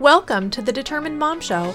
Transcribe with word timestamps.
Welcome 0.00 0.48
to 0.52 0.62
the 0.62 0.72
Determined 0.72 1.18
Mom 1.18 1.38
Show, 1.38 1.74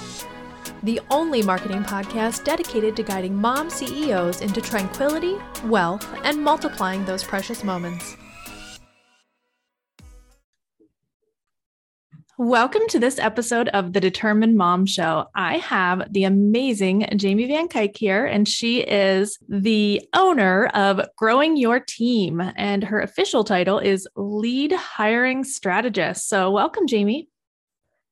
the 0.81 0.99
only 1.11 1.43
marketing 1.43 1.83
podcast 1.83 2.43
dedicated 2.43 2.95
to 2.95 3.03
guiding 3.03 3.35
mom 3.35 3.69
CEOs 3.69 4.41
into 4.41 4.59
tranquility, 4.59 5.35
wealth, 5.65 6.05
and 6.23 6.43
multiplying 6.43 7.05
those 7.05 7.23
precious 7.23 7.63
moments. 7.63 8.17
Welcome 12.39 12.87
to 12.89 12.99
this 12.99 13.19
episode 13.19 13.67
of 13.69 13.93
the 13.93 14.01
Determined 14.01 14.57
Mom 14.57 14.87
Show. 14.87 15.27
I 15.35 15.59
have 15.59 16.11
the 16.11 16.23
amazing 16.23 17.07
Jamie 17.17 17.47
Van 17.47 17.67
Cuyk 17.67 17.95
here, 17.95 18.25
and 18.25 18.47
she 18.47 18.81
is 18.81 19.37
the 19.47 20.01
owner 20.13 20.65
of 20.73 21.01
Growing 21.17 21.55
Your 21.55 21.79
Team, 21.79 22.41
and 22.55 22.83
her 22.83 22.99
official 22.99 23.43
title 23.43 23.77
is 23.77 24.07
Lead 24.15 24.71
Hiring 24.71 25.43
Strategist. 25.43 26.27
So, 26.27 26.49
welcome, 26.49 26.87
Jamie. 26.87 27.29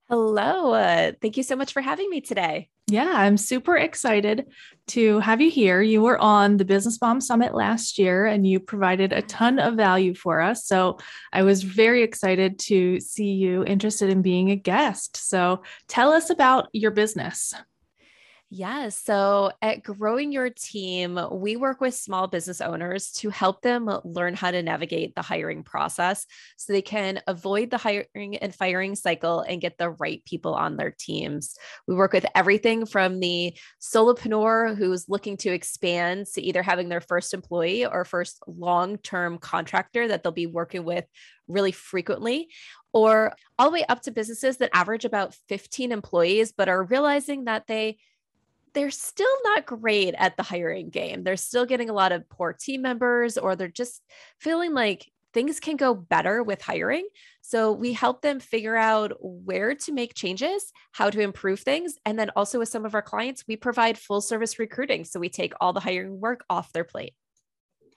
Hello. 0.08 0.73
Uh, 0.73 1.14
thank 1.20 1.36
you 1.36 1.44
so 1.44 1.55
much 1.55 1.73
for 1.73 1.82
having 1.82 2.09
me 2.09 2.22
today. 2.22 2.70
Yeah, 2.88 3.12
I'm 3.12 3.38
super 3.38 3.76
excited 3.76 4.45
to 4.90 5.20
have 5.20 5.41
you 5.41 5.50
here. 5.50 5.81
You 5.81 6.04
were 6.04 6.20
on 6.20 6.58
the 6.58 6.66
Business 6.66 7.00
Bomb 7.00 7.20
Summit 7.20 7.55
last 7.55 7.98
year 7.98 8.28
and 8.28 8.45
you 8.45 8.59
provided 8.59 9.12
a 9.12 9.23
ton 9.23 9.58
of 9.58 9.73
value 9.73 10.14
for 10.14 10.41
us. 10.41 10.66
So 10.66 11.00
I 11.34 11.41
was 11.41 11.64
very 11.64 12.04
excited 12.04 12.59
to 12.59 13.00
see 13.00 13.31
you 13.31 13.66
interested 13.66 14.12
in 14.12 14.22
being 14.22 14.52
a 14.52 14.55
guest. 14.55 15.18
So 15.18 15.64
tell 15.88 16.12
us 16.12 16.30
about 16.30 16.70
your 16.73 16.92
business. 16.92 17.56
Yeah. 18.58 18.88
So 18.88 19.52
at 19.62 19.84
Growing 19.84 20.32
Your 20.32 20.50
Team, 20.50 21.20
we 21.30 21.58
work 21.58 21.82
with 21.82 21.94
small 21.94 22.27
business 22.27 22.62
owners 22.62 23.12
to 23.16 23.30
help 23.30 23.62
them 23.62 23.90
learn 24.05 24.34
how 24.34 24.50
to 24.50 24.64
navigate 24.64 25.14
the 25.14 25.22
hiring 25.22 25.62
process 25.62 26.26
so 26.55 26.72
they 26.72 26.81
can 26.81 27.20
avoid 27.28 27.70
the 27.70 27.78
hiring 27.78 28.38
and 28.38 28.55
firing 28.55 28.95
cycle 28.95 29.41
and 29.41 29.59
get 29.59 29.78
the 29.78 29.90
right 29.90 30.23
people 30.23 30.54
on 30.54 30.78
their 30.78 30.95
teams. 30.98 31.58
We 31.86 31.95
work 31.95 32.14
with 32.14 32.26
everything 32.33 32.86
from 32.86 33.20
the 33.20 33.58
solopreneur 33.81 34.78
who's 34.78 35.09
looking 35.09 35.36
to 35.38 35.50
expand 35.50 36.28
to 36.36 36.42
either 36.42 36.64
having 36.64 36.88
their 36.88 37.02
first 37.02 37.33
employee 37.33 37.86
or 37.86 38.06
first 38.06 38.42
long 38.48 39.00
term 39.00 39.38
contractor 39.38 40.08
that 40.08 40.23
they'll 40.23 40.31
be 40.31 40.48
working 40.48 40.86
with 40.86 41.03
really 41.50 41.73
frequently, 41.73 42.48
or 42.94 43.33
all 43.59 43.70
the 43.70 43.73
way 43.73 43.86
up 43.89 44.02
to 44.03 44.11
businesses 44.11 44.58
that 44.58 44.70
average 44.73 45.03
about 45.03 45.36
15 45.50 45.92
employees, 45.92 46.53
but 46.53 46.70
are 46.70 46.86
realizing 46.86 47.44
that 47.44 47.67
they 47.67 47.98
they're 48.76 48.92
still 48.92 49.36
not 49.44 49.66
great 49.66 50.14
at 50.18 50.38
the 50.38 50.44
hiring 50.44 50.90
game. 50.90 51.23
They're 51.23 51.38
still 51.38 51.66
getting 51.66 51.90
a 51.90 51.94
lot 51.94 52.12
of 52.12 52.30
poor 52.30 52.54
team 52.54 52.84
members, 52.84 53.38
or 53.38 53.56
they're 53.56 53.67
just 53.67 54.02
feeling 54.40 54.73
like 54.73 55.09
things 55.34 55.59
can 55.59 55.78
go 55.78 55.95
better 55.95 56.44
with 56.44 56.62
hiring. 56.62 57.08
So 57.42 57.72
we 57.72 57.94
help 57.94 58.22
them 58.22 58.40
figure 58.40 58.76
out 58.76 59.14
where 59.20 59.73
to 59.76 59.92
make 59.92 60.14
changes, 60.14 60.72
how 60.92 61.09
to 61.09 61.22
improve 61.22 61.62
things. 61.62 61.95
And 62.06 62.20
then 62.20 62.30
also 62.36 62.59
with 62.59 62.70
some 62.70 62.86
of 62.86 62.94
our 62.94 63.02
clients, 63.02 63.45
we 63.48 63.56
provide 63.56 63.98
full 63.98 64.22
service 64.22 64.59
recruiting. 64.59 65.06
So 65.06 65.20
we 65.20 65.30
take 65.30 65.54
all 65.60 65.73
the 65.73 65.80
hiring 65.80 66.20
work 66.20 66.45
off 66.50 66.72
their 66.72 66.86
plate. 66.86 67.14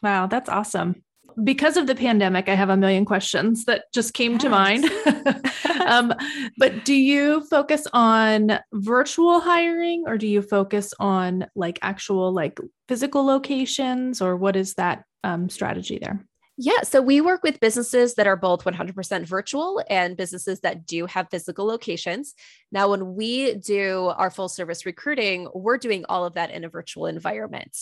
Wow, 0.03 0.27
that's 0.27 0.49
awesome 0.49 1.03
because 1.45 1.77
of 1.77 1.87
the 1.87 1.95
pandemic, 1.95 2.49
I 2.49 2.55
have 2.55 2.69
a 2.69 2.77
million 2.77 3.05
questions 3.05 3.65
that 3.67 3.85
just 3.93 4.15
came 4.15 4.33
yes. 4.33 4.43
to 4.43 4.49
mind. 4.49 4.85
um, 5.87 6.13
but 6.57 6.85
do 6.85 6.95
you 6.95 7.45
focus 7.49 7.87
on 7.93 8.59
virtual 8.73 9.41
hiring 9.41 10.05
or 10.07 10.19
do 10.19 10.27
you 10.27 10.43
focus 10.43 10.93
on 10.99 11.47
like 11.55 11.79
actual 11.83 12.33
like 12.33 12.59
physical 12.89 13.25
locations 13.25 14.21
or 14.21 14.37
what 14.37 14.57
is 14.57 14.75
that 14.75 15.05
um, 15.25 15.49
strategy 15.49 15.99
there? 16.01 16.25
Yeah. 16.61 16.83
So 16.83 17.01
we 17.01 17.21
work 17.21 17.45
with 17.45 17.61
businesses 17.61 18.15
that 18.15 18.27
are 18.27 18.35
both 18.35 18.65
100% 18.65 19.25
virtual 19.27 19.81
and 19.89 20.17
businesses 20.17 20.59
that 20.61 20.87
do 20.87 21.07
have 21.07 21.29
physical 21.31 21.65
locations. 21.67 22.35
Now, 22.73 22.91
when 22.91 23.15
we 23.15 23.55
do 23.55 24.13
our 24.17 24.29
full 24.29 24.49
service 24.49 24.85
recruiting, 24.85 25.49
we're 25.55 25.79
doing 25.79 26.05
all 26.09 26.25
of 26.25 26.35
that 26.35 26.51
in 26.51 26.65
a 26.65 26.69
virtual 26.69 27.07
environment 27.07 27.77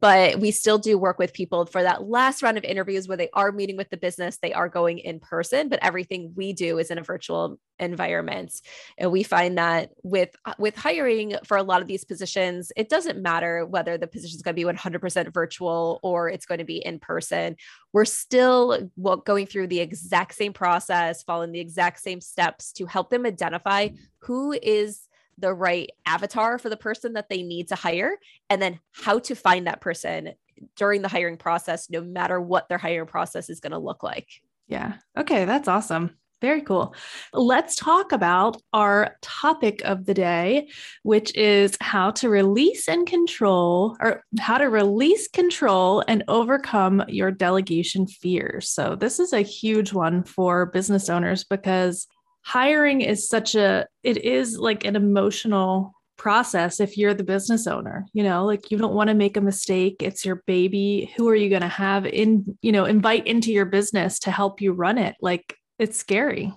but 0.00 0.40
we 0.40 0.50
still 0.50 0.78
do 0.78 0.98
work 0.98 1.18
with 1.18 1.32
people 1.32 1.66
for 1.66 1.82
that 1.82 2.08
last 2.08 2.42
round 2.42 2.58
of 2.58 2.64
interviews 2.64 3.06
where 3.06 3.16
they 3.16 3.28
are 3.34 3.52
meeting 3.52 3.76
with 3.76 3.90
the 3.90 3.96
business 3.96 4.38
they 4.38 4.52
are 4.52 4.68
going 4.68 4.98
in 4.98 5.20
person 5.20 5.68
but 5.68 5.78
everything 5.82 6.32
we 6.36 6.52
do 6.52 6.78
is 6.78 6.90
in 6.90 6.98
a 6.98 7.02
virtual 7.02 7.58
environment. 7.78 8.52
And 8.98 9.10
we 9.10 9.22
find 9.22 9.58
that 9.58 9.90
with 10.02 10.30
with 10.58 10.76
hiring 10.76 11.34
for 11.44 11.56
a 11.56 11.62
lot 11.62 11.82
of 11.82 11.88
these 11.88 12.04
positions 12.04 12.70
it 12.76 12.88
doesn't 12.88 13.20
matter 13.20 13.66
whether 13.66 13.98
the 13.98 14.06
position 14.06 14.36
is 14.36 14.42
going 14.42 14.54
to 14.54 14.64
be 14.64 14.72
100% 14.72 15.32
virtual 15.32 16.00
or 16.02 16.28
it's 16.28 16.46
going 16.46 16.58
to 16.58 16.64
be 16.64 16.84
in 16.84 16.98
person. 16.98 17.56
We're 17.92 18.04
still 18.04 18.90
going 19.24 19.46
through 19.46 19.68
the 19.68 19.80
exact 19.80 20.34
same 20.34 20.52
process 20.52 21.22
following 21.22 21.52
the 21.52 21.60
exact 21.60 22.00
same 22.00 22.20
steps 22.20 22.72
to 22.74 22.86
help 22.86 23.10
them 23.10 23.26
identify 23.26 23.88
who 24.18 24.52
is 24.52 25.00
the 25.38 25.52
right 25.52 25.90
avatar 26.06 26.58
for 26.58 26.68
the 26.68 26.76
person 26.76 27.14
that 27.14 27.28
they 27.28 27.42
need 27.42 27.68
to 27.68 27.74
hire 27.74 28.18
and 28.50 28.60
then 28.60 28.78
how 28.92 29.18
to 29.18 29.34
find 29.34 29.66
that 29.66 29.80
person 29.80 30.32
during 30.76 31.02
the 31.02 31.08
hiring 31.08 31.36
process 31.36 31.90
no 31.90 32.00
matter 32.00 32.40
what 32.40 32.68
their 32.68 32.78
hiring 32.78 33.06
process 33.06 33.50
is 33.50 33.60
going 33.60 33.72
to 33.72 33.78
look 33.78 34.02
like 34.02 34.28
yeah 34.68 34.94
okay 35.16 35.44
that's 35.44 35.68
awesome 35.68 36.10
very 36.44 36.60
cool. 36.60 36.94
Let's 37.32 37.74
talk 37.74 38.12
about 38.12 38.60
our 38.74 39.16
topic 39.22 39.80
of 39.82 40.04
the 40.04 40.12
day, 40.12 40.68
which 41.02 41.34
is 41.34 41.74
how 41.80 42.10
to 42.10 42.28
release 42.28 42.86
and 42.86 43.06
control, 43.06 43.96
or 43.98 44.22
how 44.38 44.58
to 44.58 44.66
release 44.66 45.26
control 45.26 46.04
and 46.06 46.22
overcome 46.28 47.02
your 47.08 47.30
delegation 47.30 48.06
fears. 48.06 48.68
So, 48.68 48.94
this 48.94 49.18
is 49.18 49.32
a 49.32 49.40
huge 49.40 49.94
one 49.94 50.22
for 50.22 50.66
business 50.66 51.08
owners 51.08 51.44
because 51.44 52.06
hiring 52.44 53.00
is 53.00 53.28
such 53.28 53.54
a 53.54 53.86
it 54.02 54.18
is 54.18 54.58
like 54.58 54.84
an 54.84 54.96
emotional 54.96 55.92
process 56.16 56.78
if 56.78 56.96
you're 56.96 57.14
the 57.14 57.24
business 57.24 57.66
owner 57.66 58.06
you 58.12 58.22
know 58.22 58.44
like 58.44 58.70
you 58.70 58.78
don't 58.78 58.94
want 58.94 59.08
to 59.08 59.14
make 59.14 59.36
a 59.36 59.40
mistake 59.40 59.96
it's 60.00 60.24
your 60.24 60.42
baby 60.46 61.10
who 61.16 61.28
are 61.28 61.34
you 61.34 61.48
going 61.48 61.62
to 61.62 61.68
have 61.68 62.06
in 62.06 62.44
you 62.62 62.70
know 62.70 62.84
invite 62.84 63.26
into 63.26 63.50
your 63.50 63.64
business 63.64 64.18
to 64.18 64.30
help 64.30 64.60
you 64.60 64.72
run 64.72 64.98
it 64.98 65.16
like 65.20 65.56
it's 65.78 65.96
scary 65.96 66.52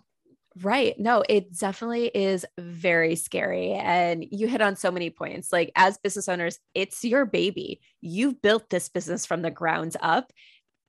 Right. 0.64 0.96
No, 0.98 1.24
it 1.30 1.56
definitely 1.56 2.08
is 2.08 2.46
very 2.58 3.16
scary. 3.16 3.74
And 3.74 4.26
you 4.32 4.48
hit 4.48 4.62
on 4.62 4.76
so 4.76 4.90
many 4.90 5.10
points. 5.10 5.52
Like, 5.52 5.72
as 5.76 6.00
business 6.00 6.28
owners, 6.28 6.58
it's 6.74 7.04
your 7.04 7.26
baby. 7.26 7.80
You've 8.02 8.42
built 8.42 8.70
this 8.70 8.90
business 8.90 9.26
from 9.26 9.44
the 9.44 9.52
ground 9.52 9.96
up 10.02 10.32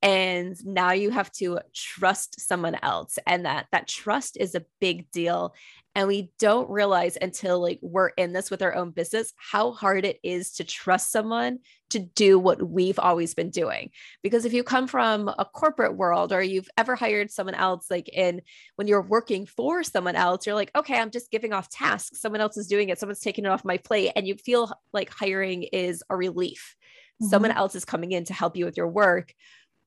and 0.01 0.55
now 0.65 0.93
you 0.93 1.09
have 1.09 1.31
to 1.33 1.59
trust 1.73 2.39
someone 2.39 2.77
else 2.81 3.19
and 3.27 3.45
that 3.45 3.67
that 3.71 3.87
trust 3.87 4.37
is 4.37 4.55
a 4.55 4.65
big 4.79 5.11
deal. 5.11 5.53
And 5.93 6.07
we 6.07 6.31
don't 6.39 6.69
realize 6.69 7.17
until 7.21 7.59
like 7.59 7.79
we're 7.81 8.09
in 8.09 8.31
this 8.31 8.49
with 8.49 8.61
our 8.61 8.73
own 8.75 8.91
business 8.91 9.33
how 9.35 9.71
hard 9.71 10.05
it 10.05 10.17
is 10.23 10.53
to 10.53 10.63
trust 10.63 11.11
someone 11.11 11.59
to 11.89 11.99
do 11.99 12.39
what 12.39 12.61
we've 12.65 12.99
always 12.99 13.33
been 13.33 13.49
doing. 13.49 13.89
Because 14.23 14.45
if 14.45 14.53
you 14.53 14.63
come 14.63 14.87
from 14.87 15.27
a 15.27 15.43
corporate 15.43 15.97
world 15.97 16.31
or 16.31 16.41
you've 16.41 16.69
ever 16.77 16.95
hired 16.95 17.29
someone 17.29 17.55
else 17.55 17.87
like 17.89 18.07
in 18.07 18.41
when 18.77 18.87
you're 18.87 19.01
working 19.01 19.45
for 19.45 19.83
someone 19.83 20.15
else 20.15 20.45
you're 20.45 20.55
like 20.55 20.71
okay 20.75 20.97
i'm 20.99 21.11
just 21.11 21.31
giving 21.31 21.51
off 21.51 21.67
tasks. 21.69 22.21
Someone 22.21 22.39
else 22.39 22.55
is 22.55 22.67
doing 22.67 22.87
it. 22.87 22.99
Someone's 22.99 23.19
taking 23.19 23.43
it 23.43 23.51
off 23.51 23.65
my 23.65 23.77
plate. 23.77 24.13
And 24.15 24.25
you 24.25 24.35
feel 24.35 24.71
like 24.93 25.09
hiring 25.09 25.63
is 25.63 26.03
a 26.09 26.15
relief. 26.15 26.77
Mm-hmm. 27.21 27.31
someone 27.31 27.51
else 27.51 27.75
is 27.75 27.83
coming 27.83 28.13
in 28.13 28.23
to 28.25 28.33
help 28.33 28.55
you 28.55 28.63
with 28.63 28.77
your 28.77 28.87
work 28.87 29.33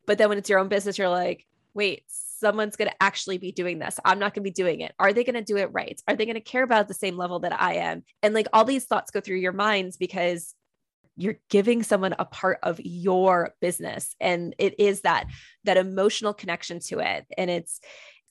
but 0.07 0.19
then 0.19 0.29
when 0.29 0.39
it's 0.39 0.51
your 0.51 0.59
own 0.59 0.69
business, 0.69 0.99
you're 0.99 1.09
like, 1.09 1.47
wait, 1.75 2.05
someone's 2.09 2.77
going 2.77 2.91
to 2.91 3.03
actually 3.03 3.39
be 3.39 3.53
doing 3.53 3.79
this. 3.79 3.99
I'm 4.05 4.19
not 4.19 4.35
going 4.35 4.43
to 4.43 4.51
be 4.51 4.51
doing 4.51 4.81
it. 4.81 4.93
Are 4.99 5.13
they 5.13 5.25
going 5.25 5.35
to 5.37 5.43
do 5.43 5.57
it 5.57 5.73
right? 5.73 6.01
Are 6.09 6.17
they 6.17 6.27
going 6.27 6.35
to 6.35 6.41
care 6.41 6.65
about 6.65 6.89
the 6.89 6.95
same 6.95 7.17
level 7.17 7.39
that 7.41 7.59
I 7.59 7.75
am? 7.75 8.03
And 8.23 8.35
like 8.35 8.49
all 8.53 8.65
these 8.65 8.85
thoughts 8.85 9.11
go 9.11 9.21
through 9.21 9.37
your 9.37 9.53
minds 9.53 9.97
because 9.97 10.55
you're 11.17 11.39
giving 11.51 11.83
someone 11.83 12.15
a 12.19 12.25
part 12.25 12.59
of 12.63 12.81
your 12.83 13.55
business 13.61 14.17
and 14.21 14.55
it 14.59 14.81
is 14.81 15.03
that 15.03 15.27
that 15.65 15.77
emotional 15.77 16.33
connection 16.33 16.81
to 16.81 17.01
it 17.01 17.27
and 17.37 17.51
it's 17.51 17.81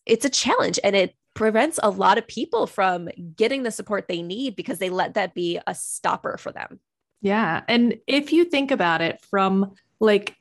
it's 0.08 0.26
a 0.26 0.30
challenge 0.30 0.80
and 0.84 0.96
it 0.96 1.16
prevents 1.34 1.80
a 1.82 1.90
lot 1.90 2.18
of 2.18 2.28
people 2.28 2.68
from 2.68 3.08
getting 3.36 3.64
the 3.64 3.72
support 3.72 4.08
they 4.08 4.22
need 4.22 4.56
because 4.56 4.80
they 4.80 4.90
let 4.90 5.14
that 5.14 5.34
be 5.34 5.60
a 5.68 5.76
stopper 5.76 6.38
for 6.38 6.52
them. 6.52 6.80
Yeah. 7.22 7.62
And 7.68 8.00
if 8.08 8.34
you 8.34 8.46
think 8.46 8.72
about 8.72 9.02
it 9.02 9.22
from 9.30 9.74
like 10.00 10.36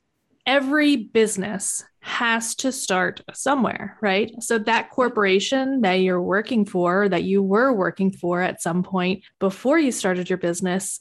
every 0.46 0.96
business 0.96 1.84
has 2.00 2.54
to 2.56 2.72
start 2.72 3.20
somewhere, 3.32 3.98
right? 4.00 4.32
So 4.42 4.58
that 4.58 4.90
corporation 4.90 5.82
that 5.82 5.94
you're 5.94 6.22
working 6.22 6.64
for, 6.64 7.08
that 7.08 7.25
you 7.25 7.42
were 7.42 7.72
working 7.72 8.10
for 8.10 8.40
at 8.40 8.62
some 8.62 8.82
point 8.82 9.22
before 9.38 9.78
you 9.78 9.92
started 9.92 10.31
your 10.31 10.38
business, 10.38 11.00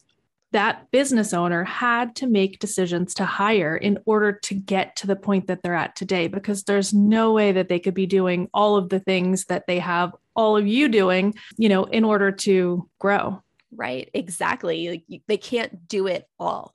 that 0.51 0.89
business 0.91 1.33
owner 1.33 1.63
had 1.63 2.15
to 2.17 2.27
make 2.27 2.59
decisions 2.59 3.13
to 3.13 3.25
hire 3.25 3.77
in 3.77 3.99
order 4.05 4.31
to 4.31 4.55
get 4.55 4.95
to 4.97 5.07
the 5.07 5.15
point 5.15 5.47
that 5.47 5.61
they're 5.61 5.75
at 5.75 5.95
today 5.95 6.27
because 6.27 6.63
there's 6.63 6.93
no 6.93 7.33
way 7.33 7.51
that 7.51 7.69
they 7.69 7.79
could 7.79 7.93
be 7.93 8.07
doing 8.07 8.49
all 8.53 8.75
of 8.75 8.89
the 8.89 8.99
things 8.99 9.45
that 9.45 9.67
they 9.67 9.79
have 9.79 10.15
all 10.35 10.57
of 10.57 10.65
you 10.65 10.89
doing, 10.89 11.35
you 11.57 11.69
know, 11.69 11.83
in 11.83 12.03
order 12.03 12.31
to 12.31 12.89
grow. 12.97 13.41
Right, 13.71 14.09
exactly. 14.13 14.89
Like 14.89 15.21
they 15.27 15.37
can't 15.37 15.87
do 15.87 16.07
it 16.07 16.27
all. 16.39 16.73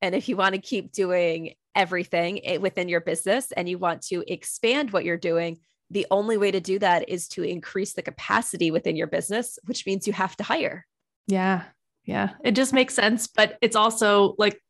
And 0.00 0.14
if 0.16 0.28
you 0.28 0.36
want 0.36 0.56
to 0.56 0.60
keep 0.60 0.90
doing 0.90 1.54
everything 1.74 2.44
eh, 2.44 2.56
within 2.58 2.88
your 2.88 3.00
business 3.00 3.52
and 3.52 3.68
you 3.68 3.78
want 3.78 4.02
to 4.02 4.24
expand 4.32 4.92
what 4.92 5.04
you're 5.04 5.16
doing, 5.16 5.58
the 5.90 6.06
only 6.10 6.36
way 6.36 6.50
to 6.50 6.60
do 6.60 6.78
that 6.78 7.08
is 7.08 7.28
to 7.28 7.42
increase 7.42 7.92
the 7.92 8.02
capacity 8.02 8.70
within 8.70 8.96
your 8.96 9.06
business, 9.06 9.58
which 9.64 9.86
means 9.86 10.06
you 10.06 10.12
have 10.12 10.36
to 10.36 10.44
hire. 10.44 10.86
Yeah. 11.26 11.64
Yeah. 12.04 12.30
It 12.44 12.52
just 12.52 12.72
makes 12.72 12.94
sense. 12.94 13.26
But 13.26 13.58
it's 13.60 13.76
also 13.76 14.34
like 14.38 14.60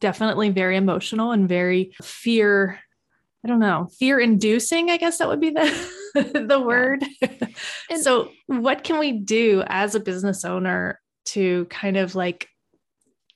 definitely 0.00 0.50
very 0.50 0.76
emotional 0.76 1.32
and 1.32 1.48
very 1.48 1.94
fear. 2.02 2.80
I 3.44 3.48
don't 3.48 3.60
know, 3.60 3.88
fear 3.98 4.18
inducing, 4.18 4.90
I 4.90 4.96
guess 4.96 5.18
that 5.18 5.28
would 5.28 5.40
be 5.40 5.50
the, 5.50 6.44
the 6.48 6.60
word. 6.60 7.04
Yeah. 7.20 7.96
so, 7.96 8.30
what 8.46 8.84
can 8.84 8.98
we 8.98 9.12
do 9.12 9.62
as 9.66 9.94
a 9.94 10.00
business 10.00 10.46
owner 10.46 10.98
to 11.26 11.66
kind 11.66 11.98
of 11.98 12.14
like 12.14 12.48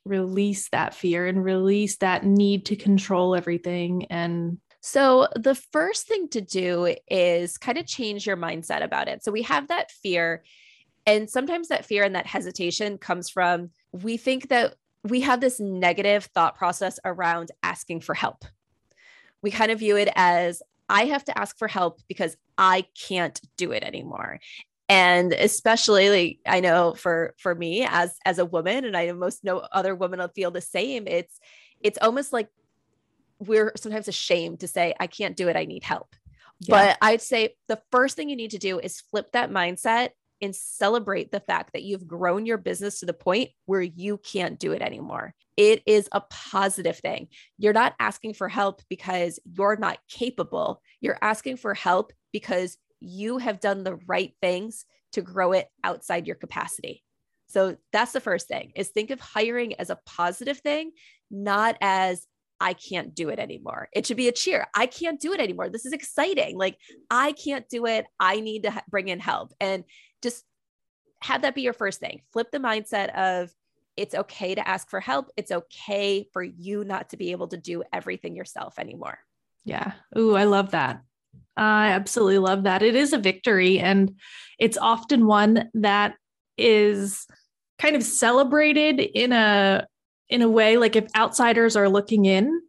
release 0.09 0.69
that 0.71 0.95
fear 0.95 1.27
and 1.27 1.45
release 1.45 1.97
that 1.99 2.25
need 2.25 2.67
to 2.67 2.77
control 2.77 3.35
everything 3.35 4.07
and 4.11 4.59
so, 4.81 5.27
the 5.35 5.55
first 5.55 6.07
thing 6.07 6.29
to 6.29 6.41
do 6.41 6.95
is 7.11 7.59
kind 7.59 7.79
of 7.79 7.87
change 7.87 8.27
your 8.27 8.37
mindset 8.37 8.83
about 8.83 9.09
it. 9.09 9.25
So, 9.25 9.33
we 9.33 9.43
have 9.43 9.69
that 9.69 9.91
fear, 9.91 10.45
and 11.05 11.29
sometimes 11.29 11.69
that 11.69 11.85
fear 11.85 12.05
and 12.05 12.15
that 12.15 12.27
hesitation 12.27 12.97
comes 12.99 13.29
from 13.29 13.71
we 13.93 14.17
think 14.17 14.49
that 14.49 14.77
we 15.05 15.21
have 15.23 15.41
this 15.41 15.59
negative 15.59 16.25
thought 16.27 16.57
process 16.57 16.99
around 17.05 17.51
asking 17.63 18.01
for 18.01 18.15
help. 18.15 18.45
We 19.43 19.51
kind 19.51 19.71
of 19.71 19.79
view 19.79 19.97
it 19.97 20.09
as 20.15 20.63
I 20.89 21.07
have 21.07 21.25
to 21.27 21.39
ask 21.39 21.59
for 21.59 21.69
help 21.69 22.01
because 22.09 22.37
I 22.57 22.87
can't 23.09 23.41
do 23.57 23.73
it 23.73 23.83
anymore 23.83 24.41
and 24.89 25.33
especially 25.33 26.11
like 26.11 26.39
i 26.47 26.61
know 26.61 26.95
for 26.95 27.35
for 27.39 27.55
me 27.55 27.87
as 27.89 28.17
as 28.25 28.39
a 28.39 28.45
woman 28.45 28.85
and 28.85 28.97
i 28.97 29.07
know 29.07 29.15
most 29.15 29.45
no 29.45 29.59
other 29.59 29.95
women 29.95 30.19
will 30.19 30.29
feel 30.29 30.51
the 30.51 30.61
same 30.61 31.07
it's 31.07 31.39
it's 31.81 31.99
almost 32.01 32.33
like 32.33 32.49
we're 33.39 33.73
sometimes 33.77 34.09
ashamed 34.09 34.61
to 34.61 34.69
say 34.69 34.95
i 34.99 35.07
can't 35.07 35.37
do 35.37 35.49
it 35.49 35.57
i 35.57 35.65
need 35.65 35.85
help 35.85 36.15
yeah. 36.61 36.75
but 36.75 36.99
i'd 37.03 37.23
say 37.23 37.55
the 37.69 37.81
first 37.91 38.17
thing 38.17 38.29
you 38.29 38.37
need 38.37 38.51
to 38.51 38.59
do 38.59 38.79
is 38.79 39.01
flip 39.01 39.31
that 39.33 39.51
mindset 39.51 40.11
and 40.41 40.55
celebrate 40.55 41.31
the 41.31 41.41
fact 41.41 41.73
that 41.73 41.83
you've 41.83 42.07
grown 42.07 42.47
your 42.47 42.59
business 42.59 43.01
to 43.01 43.07
the 43.07 43.13
point 43.13 43.51
where 43.67 43.83
you 43.83 44.19
can't 44.19 44.59
do 44.59 44.73
it 44.73 44.83
anymore. 44.83 45.35
It 45.57 45.83
is 45.87 46.09
a 46.13 46.21
positive 46.21 46.97
thing. 46.99 47.29
You're 47.59 47.73
not 47.73 47.95
asking 47.99 48.35
for 48.35 48.49
help 48.49 48.83
because 48.89 49.41
you're 49.45 49.77
not 49.77 49.99
capable. 50.09 50.81
You're 51.01 51.19
asking 51.21 51.57
for 51.57 51.75
help 51.75 52.13
because 52.33 52.77
you 53.01 53.39
have 53.39 53.61
done 53.61 53.85
the 53.85 53.97
right 54.07 54.33
things 54.41 54.85
to 55.13 55.23
grow 55.23 55.53
it 55.53 55.69
outside 55.85 56.27
your 56.27 56.37
capacity. 56.37 57.03
So 57.49 57.77
that's 57.93 58.13
the 58.13 58.21
first 58.21 58.47
thing 58.47 58.73
is 58.77 58.89
think 58.89 59.11
of 59.11 59.21
hiring 59.21 59.75
as 59.75 59.91
a 59.91 59.99
positive 60.05 60.59
thing, 60.59 60.93
not 61.31 61.77
as 61.81 62.27
I 62.61 62.75
can't 62.75 63.15
do 63.15 63.29
it 63.29 63.39
anymore. 63.39 63.89
It 63.93 64.07
should 64.07 64.17
be 64.17 64.29
a 64.29 64.33
cheer. 64.33 64.67
I 64.75 64.87
can't 64.87 65.21
do 65.21 65.33
it 65.33 65.41
anymore. 65.41 65.69
This 65.71 65.87
is 65.87 65.93
exciting. 65.93 66.59
Like 66.59 66.77
I 67.11 67.33
can't 67.33 67.69
do 67.69 67.87
it. 67.87 68.07
I 68.19 68.41
need 68.41 68.65
to 68.65 68.83
bring 68.91 69.09
in 69.09 69.21
help 69.21 69.53
and 69.61 69.85
just 70.23 70.45
have 71.23 71.43
that 71.43 71.55
be 71.55 71.63
your 71.63 71.73
first 71.73 72.01
thing. 72.01 72.21
Flip 72.33 72.51
the 72.51 72.59
mindset 72.59 73.15
of 73.15 73.51
it's 73.97 74.15
okay 74.15 74.55
to 74.55 74.69
ask 74.69 74.91
for 74.91 75.01
help. 75.01 75.31
It's 75.37 75.51
okay 75.51 76.29
for 76.33 76.43
you 76.43 76.85
not 76.85 77.11
to 77.11 77.17
be 77.17 77.33
able 77.33 77.49
to 77.49 77.57
do 77.57 77.83
everything 77.93 78.37
yourself 78.37 78.79
anymore. 78.79 79.19
Yeah. 79.65 79.93
Ooh, 80.17 80.37
I 80.37 80.45
love 80.45 80.73
that. 80.73 81.03
I 81.57 81.89
absolutely 81.89 82.39
love 82.39 82.65
that. 82.65 82.83
It 82.83 82.95
is 82.95 83.13
a 83.13 83.19
victory, 83.19 83.79
and 83.79 84.15
it's 84.59 84.79
often 84.79 85.27
one 85.27 85.69
that 85.75 86.15
is 86.57 87.27
kind 87.79 87.97
of 87.97 88.03
celebrated 88.03 89.01
in 89.01 89.33
a 89.33 89.87
in 90.29 90.43
a 90.43 90.49
way 90.49 90.77
like 90.77 90.97
if 90.97 91.07
outsiders 91.17 91.77
are 91.77 91.89
looking 91.89 92.25
in 92.25 92.61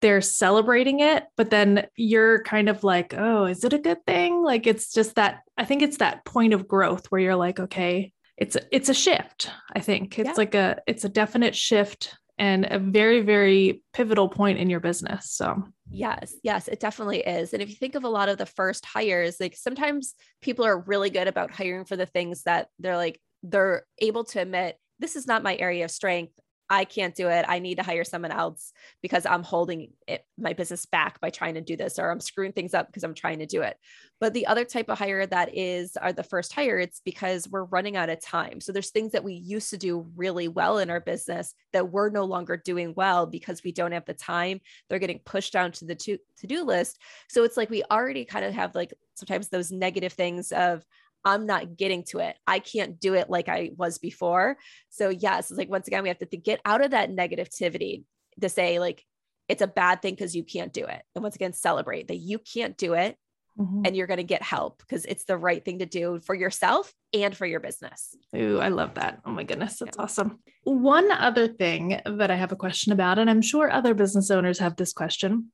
they're 0.00 0.20
celebrating 0.20 1.00
it 1.00 1.24
but 1.36 1.50
then 1.50 1.86
you're 1.96 2.42
kind 2.44 2.68
of 2.68 2.84
like 2.84 3.14
oh 3.16 3.46
is 3.46 3.64
it 3.64 3.72
a 3.72 3.78
good 3.78 4.04
thing 4.06 4.42
like 4.42 4.66
it's 4.66 4.92
just 4.92 5.16
that 5.16 5.40
i 5.56 5.64
think 5.64 5.82
it's 5.82 5.96
that 5.96 6.24
point 6.24 6.52
of 6.52 6.68
growth 6.68 7.06
where 7.10 7.20
you're 7.20 7.34
like 7.34 7.58
okay 7.58 8.12
it's 8.36 8.54
a, 8.54 8.60
it's 8.70 8.88
a 8.88 8.94
shift 8.94 9.50
i 9.74 9.80
think 9.80 10.18
it's 10.18 10.28
yeah. 10.28 10.34
like 10.36 10.54
a 10.54 10.78
it's 10.86 11.04
a 11.04 11.08
definite 11.08 11.56
shift 11.56 12.16
and 12.38 12.66
a 12.70 12.78
very 12.78 13.20
very 13.20 13.82
pivotal 13.92 14.28
point 14.28 14.58
in 14.58 14.70
your 14.70 14.80
business 14.80 15.30
so 15.30 15.62
Yes, 15.90 16.34
yes, 16.42 16.68
it 16.68 16.80
definitely 16.80 17.20
is. 17.20 17.52
And 17.52 17.62
if 17.62 17.68
you 17.68 17.74
think 17.74 17.94
of 17.94 18.04
a 18.04 18.08
lot 18.08 18.28
of 18.28 18.38
the 18.38 18.46
first 18.46 18.84
hires, 18.84 19.40
like 19.40 19.56
sometimes 19.56 20.14
people 20.42 20.64
are 20.64 20.80
really 20.80 21.10
good 21.10 21.28
about 21.28 21.50
hiring 21.50 21.84
for 21.84 21.96
the 21.96 22.06
things 22.06 22.42
that 22.42 22.68
they're 22.78 22.96
like, 22.96 23.20
they're 23.42 23.84
able 23.98 24.24
to 24.24 24.40
admit, 24.40 24.78
this 24.98 25.16
is 25.16 25.26
not 25.26 25.42
my 25.42 25.56
area 25.56 25.84
of 25.84 25.90
strength. 25.90 26.38
I 26.70 26.84
can't 26.84 27.14
do 27.14 27.28
it. 27.28 27.46
I 27.48 27.60
need 27.60 27.76
to 27.76 27.82
hire 27.82 28.04
someone 28.04 28.30
else 28.30 28.72
because 29.00 29.24
I'm 29.24 29.42
holding 29.42 29.92
it, 30.06 30.24
my 30.36 30.52
business 30.52 30.84
back 30.84 31.20
by 31.20 31.30
trying 31.30 31.54
to 31.54 31.60
do 31.60 31.76
this, 31.76 31.98
or 31.98 32.10
I'm 32.10 32.20
screwing 32.20 32.52
things 32.52 32.74
up 32.74 32.86
because 32.88 33.04
I'm 33.04 33.14
trying 33.14 33.38
to 33.38 33.46
do 33.46 33.62
it. 33.62 33.76
But 34.20 34.34
the 34.34 34.46
other 34.46 34.64
type 34.64 34.90
of 34.90 34.98
hire 34.98 35.24
that 35.26 35.56
is 35.56 35.96
are 35.96 36.12
the 36.12 36.22
first 36.22 36.52
hire, 36.52 36.78
it's 36.78 37.00
because 37.04 37.48
we're 37.48 37.64
running 37.64 37.96
out 37.96 38.10
of 38.10 38.20
time. 38.20 38.60
So 38.60 38.72
there's 38.72 38.90
things 38.90 39.12
that 39.12 39.24
we 39.24 39.32
used 39.32 39.70
to 39.70 39.78
do 39.78 40.06
really 40.14 40.48
well 40.48 40.78
in 40.78 40.90
our 40.90 41.00
business 41.00 41.54
that 41.72 41.90
we're 41.90 42.10
no 42.10 42.24
longer 42.24 42.56
doing 42.56 42.92
well 42.94 43.26
because 43.26 43.62
we 43.64 43.72
don't 43.72 43.92
have 43.92 44.04
the 44.04 44.14
time. 44.14 44.60
They're 44.88 44.98
getting 44.98 45.20
pushed 45.24 45.52
down 45.52 45.72
to 45.72 45.86
the 45.86 45.94
to 45.94 46.18
do 46.46 46.64
list. 46.64 46.98
So 47.28 47.44
it's 47.44 47.56
like 47.56 47.70
we 47.70 47.82
already 47.90 48.24
kind 48.24 48.44
of 48.44 48.52
have 48.54 48.74
like 48.74 48.92
sometimes 49.14 49.48
those 49.48 49.72
negative 49.72 50.12
things 50.12 50.52
of 50.52 50.84
I'm 51.28 51.46
not 51.46 51.76
getting 51.76 52.04
to 52.04 52.20
it. 52.20 52.36
I 52.46 52.58
can't 52.58 52.98
do 52.98 53.14
it 53.14 53.28
like 53.28 53.48
I 53.48 53.72
was 53.76 53.98
before. 53.98 54.56
So, 54.88 55.10
yes, 55.10 55.50
it's 55.50 55.58
like 55.58 55.68
once 55.68 55.86
again, 55.86 56.02
we 56.02 56.08
have 56.08 56.18
to 56.18 56.36
get 56.36 56.60
out 56.64 56.82
of 56.82 56.92
that 56.92 57.10
negativity 57.10 58.04
to 58.40 58.48
say, 58.48 58.78
like, 58.78 59.04
it's 59.48 59.62
a 59.62 59.66
bad 59.66 60.00
thing 60.00 60.14
because 60.14 60.34
you 60.34 60.42
can't 60.42 60.72
do 60.72 60.84
it. 60.84 61.02
And 61.14 61.22
once 61.22 61.36
again, 61.36 61.52
celebrate 61.52 62.08
that 62.08 62.16
you 62.16 62.38
can't 62.38 62.76
do 62.76 62.94
it 62.94 63.16
mm-hmm. 63.58 63.82
and 63.84 63.94
you're 63.94 64.06
going 64.06 64.18
to 64.18 64.24
get 64.24 64.42
help 64.42 64.78
because 64.78 65.04
it's 65.04 65.24
the 65.24 65.36
right 65.36 65.62
thing 65.62 65.80
to 65.80 65.86
do 65.86 66.20
for 66.24 66.34
yourself 66.34 66.92
and 67.12 67.36
for 67.36 67.46
your 67.46 67.60
business. 67.60 68.14
Ooh, 68.34 68.58
I 68.58 68.68
love 68.68 68.94
that. 68.94 69.20
Oh 69.24 69.30
my 69.30 69.44
goodness, 69.44 69.78
that's 69.78 69.96
yeah. 69.98 70.02
awesome. 70.02 70.38
One 70.64 71.10
other 71.10 71.48
thing 71.48 72.00
that 72.04 72.30
I 72.30 72.36
have 72.36 72.52
a 72.52 72.56
question 72.56 72.92
about, 72.92 73.18
and 73.18 73.28
I'm 73.28 73.42
sure 73.42 73.70
other 73.70 73.94
business 73.94 74.30
owners 74.30 74.58
have 74.60 74.76
this 74.76 74.92
question. 74.92 75.50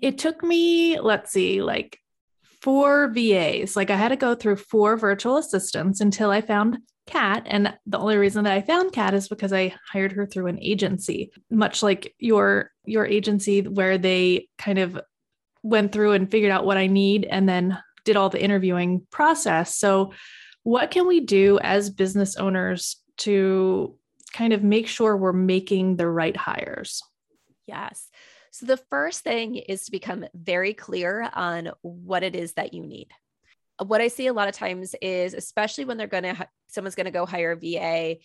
It 0.00 0.18
took 0.18 0.42
me, 0.42 1.00
let's 1.00 1.30
see, 1.30 1.62
like 1.62 1.98
four 2.64 3.08
VAs. 3.08 3.76
Like 3.76 3.90
I 3.90 3.96
had 3.96 4.08
to 4.08 4.16
go 4.16 4.34
through 4.34 4.56
four 4.56 4.96
virtual 4.96 5.36
assistants 5.36 6.00
until 6.00 6.30
I 6.30 6.40
found 6.40 6.78
Kat. 7.06 7.42
And 7.44 7.74
the 7.84 7.98
only 7.98 8.16
reason 8.16 8.44
that 8.44 8.54
I 8.54 8.62
found 8.62 8.94
Kat 8.94 9.12
is 9.12 9.28
because 9.28 9.52
I 9.52 9.74
hired 9.92 10.12
her 10.12 10.24
through 10.24 10.46
an 10.46 10.58
agency, 10.62 11.30
much 11.50 11.82
like 11.82 12.14
your 12.18 12.70
your 12.86 13.04
agency 13.04 13.60
where 13.60 13.98
they 13.98 14.48
kind 14.56 14.78
of 14.78 14.98
went 15.62 15.92
through 15.92 16.12
and 16.12 16.30
figured 16.30 16.50
out 16.50 16.64
what 16.64 16.78
I 16.78 16.86
need 16.86 17.26
and 17.26 17.46
then 17.46 17.78
did 18.06 18.16
all 18.16 18.30
the 18.30 18.42
interviewing 18.42 19.06
process. 19.10 19.76
So 19.76 20.14
what 20.62 20.90
can 20.90 21.06
we 21.06 21.20
do 21.20 21.58
as 21.58 21.90
business 21.90 22.36
owners 22.36 22.96
to 23.18 23.94
kind 24.32 24.54
of 24.54 24.64
make 24.64 24.88
sure 24.88 25.14
we're 25.14 25.34
making 25.34 25.96
the 25.96 26.08
right 26.08 26.36
hires? 26.36 27.02
Yes. 27.66 28.08
So, 28.54 28.66
the 28.66 28.76
first 28.76 29.22
thing 29.22 29.56
is 29.56 29.86
to 29.86 29.90
become 29.90 30.24
very 30.32 30.74
clear 30.74 31.28
on 31.34 31.72
what 31.82 32.22
it 32.22 32.36
is 32.36 32.52
that 32.52 32.72
you 32.72 32.86
need. 32.86 33.08
What 33.84 34.00
I 34.00 34.06
see 34.06 34.28
a 34.28 34.32
lot 34.32 34.46
of 34.46 34.54
times 34.54 34.94
is, 35.02 35.34
especially 35.34 35.86
when 35.86 35.96
they're 35.96 36.06
going 36.06 36.22
to, 36.22 36.48
someone's 36.68 36.94
going 36.94 37.06
to 37.06 37.10
go 37.10 37.26
hire 37.26 37.50
a 37.50 37.56
VA, 37.56 38.20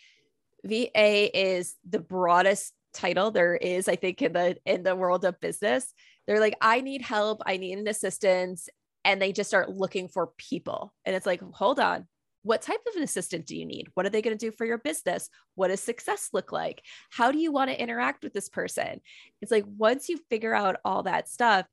VA 0.64 1.36
is 1.36 1.74
the 1.90 1.98
broadest 1.98 2.76
title 2.94 3.32
there 3.32 3.56
is, 3.56 3.88
I 3.88 3.96
think, 3.96 4.22
in 4.22 4.34
the 4.34 4.56
in 4.68 4.84
the 4.84 4.96
world 4.96 5.26
of 5.26 5.40
business. 5.40 5.92
They're 6.28 6.40
like, 6.40 6.58
I 6.62 6.82
need 6.82 7.02
help, 7.02 7.42
I 7.48 7.58
need 7.58 7.80
an 7.80 7.88
assistance, 7.88 8.70
and 9.04 9.20
they 9.20 9.32
just 9.32 9.50
start 9.50 9.72
looking 9.72 10.10
for 10.10 10.28
people. 10.38 10.94
And 11.06 11.16
it's 11.16 11.26
like, 11.26 11.42
hold 11.54 11.80
on, 11.80 12.08
what 12.44 12.62
type 12.62 12.80
of 12.88 12.96
an 12.96 13.04
assistant 13.04 13.46
do 13.46 13.56
you 13.56 13.66
need? 13.66 13.88
What 13.94 14.06
are 14.06 14.10
they 14.10 14.22
going 14.22 14.38
to 14.38 14.46
do 14.46 14.52
for 14.52 14.66
your 14.66 14.78
business? 14.78 15.30
What 15.56 15.70
does 15.70 15.82
success 15.82 16.30
look 16.32 16.52
like? 16.52 16.82
How 17.10 17.32
do 17.32 17.38
you 17.38 17.52
want 17.52 17.70
to 17.70 17.82
interact 17.82 18.24
with 18.24 18.34
this 18.34 18.50
person? 18.50 19.02
It's 19.42 19.52
like 19.52 19.66
once 19.78 20.10
you 20.10 20.20
figure 20.30 20.54
out 20.54 20.78
all 20.86 21.04
that 21.04 21.30
stuff, 21.30 21.66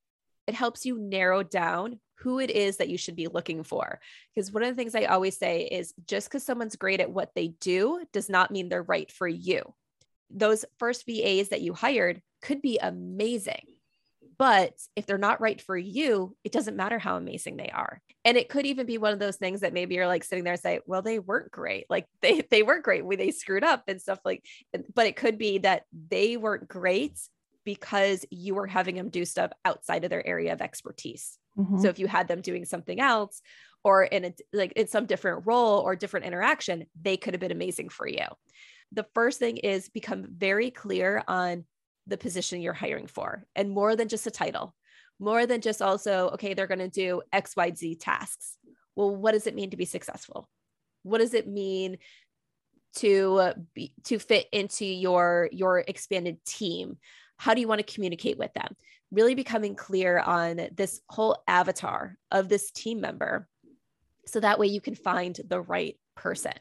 it 0.46 0.54
helps 0.54 0.84
you 0.84 0.98
narrow 0.98 1.42
down 1.42 2.00
who 2.20 2.38
it 2.38 2.50
is 2.50 2.78
that 2.78 2.88
you 2.88 2.96
should 2.96 3.16
be 3.16 3.28
looking 3.28 3.62
for. 3.62 4.00
Because 4.34 4.52
one 4.52 4.62
of 4.62 4.68
the 4.68 4.74
things 4.74 4.94
I 4.94 5.04
always 5.04 5.36
say 5.36 5.62
is 5.62 5.92
just 6.06 6.28
because 6.28 6.44
someone's 6.44 6.76
great 6.76 7.00
at 7.00 7.10
what 7.10 7.30
they 7.34 7.48
do 7.60 8.04
does 8.12 8.28
not 8.28 8.50
mean 8.50 8.68
they're 8.68 8.82
right 8.82 9.10
for 9.10 9.28
you. 9.28 9.74
Those 10.30 10.64
first 10.78 11.04
VAs 11.06 11.50
that 11.50 11.60
you 11.60 11.74
hired 11.74 12.20
could 12.42 12.62
be 12.62 12.78
amazing 12.78 13.66
but 14.38 14.72
if 14.94 15.06
they're 15.06 15.18
not 15.18 15.40
right 15.40 15.60
for 15.60 15.76
you, 15.76 16.36
it 16.44 16.52
doesn't 16.52 16.76
matter 16.76 16.98
how 16.98 17.16
amazing 17.16 17.56
they 17.56 17.70
are. 17.70 18.00
And 18.24 18.36
it 18.36 18.48
could 18.48 18.66
even 18.66 18.86
be 18.86 18.98
one 18.98 19.12
of 19.12 19.18
those 19.18 19.36
things 19.36 19.60
that 19.60 19.72
maybe 19.72 19.94
you're 19.94 20.06
like 20.06 20.24
sitting 20.24 20.44
there 20.44 20.54
and 20.54 20.62
say, 20.62 20.80
well, 20.86 21.02
they 21.02 21.18
weren't 21.18 21.50
great. 21.50 21.86
Like 21.88 22.06
they 22.22 22.42
they 22.50 22.62
weren't 22.62 22.84
great. 22.84 23.04
We 23.04 23.16
they 23.16 23.30
screwed 23.30 23.64
up 23.64 23.84
and 23.88 24.00
stuff 24.00 24.18
like, 24.24 24.44
but 24.94 25.06
it 25.06 25.16
could 25.16 25.38
be 25.38 25.58
that 25.58 25.84
they 26.08 26.36
weren't 26.36 26.68
great 26.68 27.18
because 27.64 28.24
you 28.30 28.54
were 28.54 28.66
having 28.66 28.94
them 28.94 29.08
do 29.08 29.24
stuff 29.24 29.50
outside 29.64 30.04
of 30.04 30.10
their 30.10 30.26
area 30.26 30.52
of 30.52 30.62
expertise. 30.62 31.38
Mm-hmm. 31.58 31.80
So 31.80 31.88
if 31.88 31.98
you 31.98 32.06
had 32.06 32.28
them 32.28 32.40
doing 32.40 32.64
something 32.64 33.00
else 33.00 33.40
or 33.82 34.04
in 34.04 34.24
a 34.26 34.34
like 34.52 34.72
in 34.72 34.86
some 34.86 35.06
different 35.06 35.46
role 35.46 35.80
or 35.80 35.96
different 35.96 36.26
interaction, 36.26 36.86
they 37.00 37.16
could 37.16 37.34
have 37.34 37.40
been 37.40 37.52
amazing 37.52 37.88
for 37.88 38.06
you. 38.06 38.24
The 38.92 39.06
first 39.14 39.38
thing 39.38 39.56
is 39.56 39.88
become 39.88 40.26
very 40.30 40.70
clear 40.70 41.22
on 41.26 41.64
the 42.06 42.16
position 42.16 42.60
you're 42.60 42.72
hiring 42.72 43.06
for 43.06 43.44
and 43.54 43.70
more 43.70 43.96
than 43.96 44.08
just 44.08 44.26
a 44.26 44.30
title. 44.30 44.74
more 45.18 45.46
than 45.46 45.60
just 45.60 45.80
also, 45.82 46.30
okay, 46.30 46.54
they're 46.54 46.66
going 46.66 46.78
to 46.78 46.88
do 46.88 47.22
XYZ 47.32 47.98
tasks. 48.00 48.58
Well, 48.94 49.14
what 49.14 49.32
does 49.32 49.46
it 49.46 49.54
mean 49.54 49.70
to 49.70 49.76
be 49.76 49.84
successful? 49.84 50.48
What 51.02 51.18
does 51.18 51.34
it 51.34 51.46
mean 51.46 51.98
to 52.96 53.52
be 53.74 53.92
to 54.04 54.18
fit 54.18 54.46
into 54.52 54.84
your 54.84 55.48
your 55.52 55.78
expanded 55.78 56.44
team? 56.44 56.96
How 57.36 57.54
do 57.54 57.60
you 57.60 57.68
want 57.68 57.86
to 57.86 57.94
communicate 57.94 58.38
with 58.38 58.52
them? 58.54 58.74
Really 59.10 59.34
becoming 59.34 59.74
clear 59.74 60.18
on 60.18 60.68
this 60.74 61.00
whole 61.08 61.42
avatar 61.46 62.16
of 62.30 62.48
this 62.48 62.70
team 62.70 63.00
member. 63.00 63.48
So 64.26 64.40
that 64.40 64.58
way 64.58 64.66
you 64.66 64.80
can 64.80 64.94
find 64.94 65.38
the 65.46 65.60
right 65.60 65.96
person. 66.16 66.54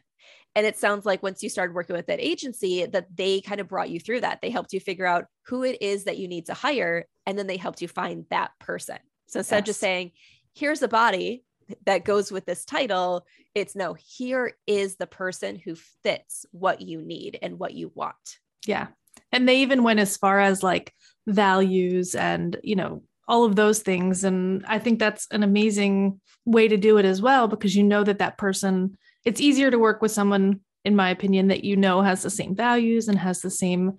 And 0.56 0.66
it 0.66 0.78
sounds 0.78 1.06
like 1.06 1.22
once 1.22 1.44
you 1.44 1.50
started 1.50 1.76
working 1.76 1.96
with 1.96 2.08
that 2.08 2.22
agency, 2.22 2.86
that 2.86 3.08
they 3.14 3.42
kind 3.42 3.60
of 3.60 3.68
brought 3.68 3.90
you 3.90 4.00
through 4.00 4.22
that. 4.22 4.40
They 4.42 4.50
helped 4.50 4.72
you 4.72 4.80
figure 4.80 5.06
out 5.06 5.26
who 5.48 5.64
it 5.64 5.82
is 5.82 6.06
that 6.06 6.18
you 6.18 6.28
need 6.28 6.46
to 6.46 6.54
hire, 6.54 7.06
and 7.26 7.38
then 7.38 7.48
they 7.48 7.58
helped 7.58 7.82
you 7.82 7.88
find 7.88 8.26
that 8.30 8.52
person. 8.60 8.98
So 9.28 9.40
instead 9.40 9.58
yes. 9.58 9.62
of 9.62 9.66
just 9.66 9.80
saying, 9.82 10.12
here's 10.54 10.82
a 10.82 10.88
body 10.88 11.44
that 11.86 12.06
goes 12.06 12.32
with 12.32 12.46
this 12.46 12.64
title, 12.64 13.26
it's 13.54 13.76
no, 13.76 13.96
here 13.96 14.56
is 14.68 14.96
the 14.96 15.08
person 15.08 15.56
who 15.58 15.76
fits 16.04 16.46
what 16.52 16.80
you 16.82 17.02
need 17.02 17.40
and 17.42 17.60
what 17.60 17.74
you 17.74 17.92
want. 17.96 18.40
Yeah. 18.66 18.88
And 19.32 19.50
they 19.50 19.62
even 19.62 19.84
went 19.84 20.00
as 20.00 20.16
far 20.16 20.40
as 20.40 20.62
like 20.62 20.94
values 21.28 22.16
and, 22.16 22.56
you 22.64 22.76
know, 22.76 23.02
all 23.28 23.44
of 23.44 23.56
those 23.56 23.80
things. 23.80 24.24
And 24.24 24.64
I 24.68 24.78
think 24.78 25.00
that's 25.00 25.28
an 25.32 25.42
amazing 25.42 26.22
way 26.46 26.68
to 26.68 26.78
do 26.78 26.98
it 26.98 27.06
as 27.06 27.22
well, 27.22 27.48
because 27.48 27.76
you 27.76 27.84
know 27.84 28.04
that 28.04 28.20
that 28.20 28.38
person 28.38 28.98
it's 29.26 29.42
easier 29.42 29.72
to 29.72 29.80
work 29.80 30.02
with 30.02 30.12
someone 30.12 30.62
in 30.86 30.96
my 30.96 31.10
opinion 31.10 31.48
that 31.48 31.64
you 31.64 31.76
know 31.76 32.02
has 32.02 32.22
the 32.22 32.30
same 32.30 32.56
values 32.56 33.08
and 33.08 33.18
has 33.18 33.42
the 33.42 33.50
same 33.50 33.98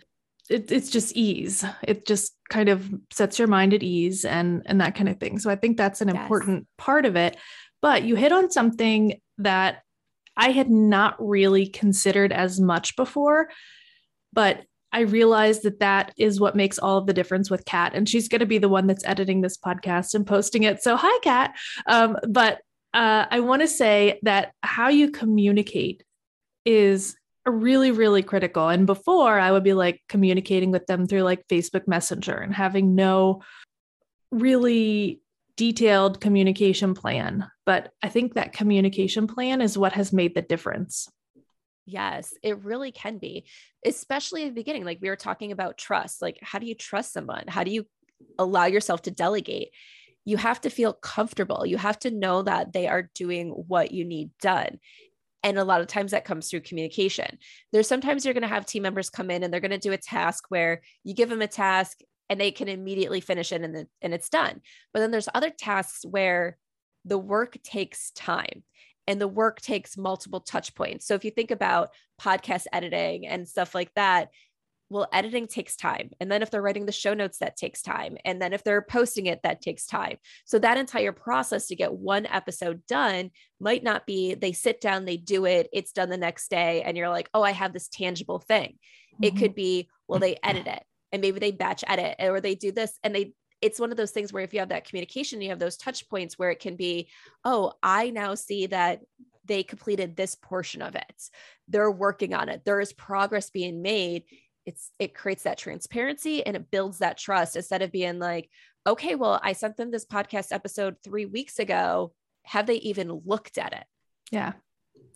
it, 0.48 0.70
it's 0.70 0.90
just 0.90 1.16
ease. 1.16 1.64
It 1.82 2.06
just 2.06 2.36
kind 2.48 2.68
of 2.68 2.88
sets 3.10 3.38
your 3.38 3.48
mind 3.48 3.74
at 3.74 3.82
ease 3.82 4.24
and 4.24 4.62
and 4.66 4.80
that 4.80 4.94
kind 4.94 5.08
of 5.08 5.18
thing. 5.18 5.38
So 5.38 5.50
i 5.50 5.56
think 5.56 5.76
that's 5.76 6.00
an 6.00 6.08
yes. 6.08 6.16
important 6.16 6.66
part 6.78 7.04
of 7.04 7.16
it. 7.16 7.36
But 7.82 8.04
you 8.04 8.16
hit 8.16 8.32
on 8.32 8.50
something 8.50 9.20
that 9.38 9.82
i 10.36 10.50
had 10.50 10.70
not 10.70 11.16
really 11.18 11.66
considered 11.66 12.32
as 12.32 12.60
much 12.60 12.96
before 12.96 13.48
but 14.32 14.62
i 14.92 15.00
realized 15.00 15.62
that 15.62 15.80
that 15.80 16.12
is 16.16 16.40
what 16.40 16.56
makes 16.56 16.78
all 16.78 16.98
of 16.98 17.06
the 17.06 17.12
difference 17.12 17.50
with 17.50 17.64
kat. 17.64 17.92
And 17.94 18.08
she's 18.08 18.28
going 18.28 18.40
to 18.40 18.46
be 18.46 18.58
the 18.58 18.68
one 18.68 18.86
that's 18.86 19.04
editing 19.04 19.40
this 19.40 19.58
podcast 19.58 20.14
and 20.14 20.26
posting 20.26 20.62
it. 20.62 20.82
So 20.82 20.96
hi 20.96 21.18
kat. 21.22 21.54
Um, 21.86 22.16
but 22.28 22.60
uh, 22.96 23.26
I 23.30 23.40
want 23.40 23.60
to 23.60 23.68
say 23.68 24.18
that 24.22 24.52
how 24.62 24.88
you 24.88 25.10
communicate 25.10 26.02
is 26.64 27.14
really, 27.44 27.90
really 27.90 28.22
critical. 28.22 28.68
And 28.68 28.86
before, 28.86 29.38
I 29.38 29.52
would 29.52 29.62
be 29.62 29.74
like 29.74 30.00
communicating 30.08 30.70
with 30.70 30.86
them 30.86 31.06
through 31.06 31.22
like 31.22 31.46
Facebook 31.46 31.86
Messenger 31.86 32.34
and 32.34 32.54
having 32.54 32.94
no 32.94 33.42
really 34.30 35.20
detailed 35.58 36.22
communication 36.22 36.94
plan. 36.94 37.46
But 37.66 37.92
I 38.02 38.08
think 38.08 38.32
that 38.34 38.54
communication 38.54 39.26
plan 39.26 39.60
is 39.60 39.76
what 39.76 39.92
has 39.92 40.10
made 40.10 40.34
the 40.34 40.40
difference. 40.40 41.06
Yes, 41.84 42.32
it 42.42 42.64
really 42.64 42.92
can 42.92 43.18
be, 43.18 43.46
especially 43.84 44.44
at 44.44 44.48
the 44.48 44.54
beginning. 44.54 44.86
Like 44.86 45.00
we 45.02 45.10
were 45.10 45.16
talking 45.16 45.52
about 45.52 45.76
trust. 45.76 46.22
Like, 46.22 46.38
how 46.40 46.58
do 46.58 46.66
you 46.66 46.74
trust 46.74 47.12
someone? 47.12 47.44
How 47.46 47.62
do 47.62 47.70
you 47.70 47.86
allow 48.38 48.64
yourself 48.64 49.02
to 49.02 49.10
delegate? 49.10 49.68
You 50.26 50.36
have 50.36 50.60
to 50.60 50.70
feel 50.70 50.92
comfortable. 50.92 51.64
You 51.64 51.78
have 51.78 51.98
to 52.00 52.10
know 52.10 52.42
that 52.42 52.74
they 52.74 52.88
are 52.88 53.10
doing 53.14 53.50
what 53.50 53.92
you 53.92 54.04
need 54.04 54.30
done. 54.42 54.78
And 55.42 55.56
a 55.56 55.64
lot 55.64 55.80
of 55.80 55.86
times 55.86 56.10
that 56.10 56.24
comes 56.24 56.50
through 56.50 56.60
communication. 56.60 57.38
There's 57.72 57.86
sometimes 57.86 58.24
you're 58.24 58.34
going 58.34 58.42
to 58.42 58.48
have 58.48 58.66
team 58.66 58.82
members 58.82 59.08
come 59.08 59.30
in 59.30 59.44
and 59.44 59.52
they're 59.52 59.60
going 59.60 59.70
to 59.70 59.78
do 59.78 59.92
a 59.92 59.96
task 59.96 60.44
where 60.48 60.82
you 61.04 61.14
give 61.14 61.28
them 61.28 61.42
a 61.42 61.46
task 61.46 62.00
and 62.28 62.40
they 62.40 62.50
can 62.50 62.68
immediately 62.68 63.20
finish 63.20 63.52
it 63.52 63.62
and, 63.62 63.74
the, 63.74 63.86
and 64.02 64.12
it's 64.12 64.28
done. 64.28 64.60
But 64.92 64.98
then 64.98 65.12
there's 65.12 65.28
other 65.32 65.50
tasks 65.50 66.04
where 66.04 66.58
the 67.04 67.18
work 67.18 67.56
takes 67.62 68.10
time 68.10 68.64
and 69.06 69.20
the 69.20 69.28
work 69.28 69.60
takes 69.60 69.96
multiple 69.96 70.40
touch 70.40 70.74
points. 70.74 71.06
So 71.06 71.14
if 71.14 71.24
you 71.24 71.30
think 71.30 71.52
about 71.52 71.90
podcast 72.20 72.64
editing 72.72 73.28
and 73.28 73.46
stuff 73.46 73.76
like 73.76 73.92
that, 73.94 74.30
well 74.88 75.08
editing 75.12 75.46
takes 75.46 75.76
time 75.76 76.10
and 76.20 76.30
then 76.30 76.42
if 76.42 76.50
they're 76.50 76.62
writing 76.62 76.86
the 76.86 76.92
show 76.92 77.14
notes 77.14 77.38
that 77.38 77.56
takes 77.56 77.82
time 77.82 78.16
and 78.24 78.40
then 78.40 78.52
if 78.52 78.62
they're 78.62 78.82
posting 78.82 79.26
it 79.26 79.40
that 79.42 79.60
takes 79.60 79.86
time. 79.86 80.16
So 80.44 80.58
that 80.58 80.78
entire 80.78 81.12
process 81.12 81.66
to 81.68 81.76
get 81.76 81.92
one 81.92 82.26
episode 82.26 82.86
done 82.86 83.30
might 83.60 83.82
not 83.82 84.06
be 84.06 84.34
they 84.34 84.52
sit 84.52 84.80
down 84.80 85.04
they 85.04 85.16
do 85.16 85.44
it 85.46 85.68
it's 85.72 85.92
done 85.92 86.10
the 86.10 86.16
next 86.16 86.50
day 86.50 86.82
and 86.82 86.96
you're 86.96 87.08
like 87.08 87.28
oh 87.34 87.42
i 87.42 87.52
have 87.52 87.72
this 87.72 87.88
tangible 87.88 88.38
thing. 88.38 88.78
Mm-hmm. 89.14 89.24
it 89.24 89.36
could 89.36 89.54
be 89.54 89.88
well 90.08 90.20
they 90.20 90.36
edit 90.42 90.66
it 90.66 90.82
and 91.12 91.22
maybe 91.22 91.38
they 91.38 91.52
batch 91.52 91.84
edit 91.86 92.16
or 92.18 92.40
they 92.40 92.54
do 92.54 92.72
this 92.72 92.98
and 93.02 93.14
they 93.14 93.32
it's 93.62 93.80
one 93.80 93.90
of 93.90 93.96
those 93.96 94.10
things 94.10 94.32
where 94.32 94.42
if 94.42 94.52
you 94.52 94.60
have 94.60 94.68
that 94.68 94.86
communication 94.86 95.40
you 95.40 95.48
have 95.48 95.58
those 95.58 95.78
touch 95.78 96.08
points 96.10 96.38
where 96.38 96.50
it 96.50 96.60
can 96.60 96.76
be 96.76 97.08
oh 97.44 97.72
i 97.82 98.10
now 98.10 98.34
see 98.34 98.66
that 98.66 99.00
they 99.46 99.62
completed 99.62 100.16
this 100.16 100.34
portion 100.34 100.82
of 100.82 100.94
it. 100.94 101.22
They're 101.68 101.90
working 101.90 102.34
on 102.34 102.48
it. 102.48 102.62
There 102.64 102.80
is 102.80 102.92
progress 102.92 103.50
being 103.50 103.82
made 103.82 104.24
it's 104.66 104.90
it 104.98 105.14
creates 105.14 105.44
that 105.44 105.58
transparency 105.58 106.44
and 106.44 106.56
it 106.56 106.70
builds 106.70 106.98
that 106.98 107.16
trust 107.16 107.56
instead 107.56 107.82
of 107.82 107.92
being 107.92 108.18
like 108.18 108.50
okay 108.86 109.14
well 109.14 109.40
i 109.42 109.52
sent 109.52 109.76
them 109.76 109.90
this 109.90 110.04
podcast 110.04 110.52
episode 110.52 110.96
three 111.02 111.26
weeks 111.26 111.58
ago. 111.58 112.12
Have 112.44 112.66
they 112.66 112.76
even 112.76 113.22
looked 113.24 113.58
at 113.58 113.72
it? 113.72 113.84
Yeah. 114.30 114.52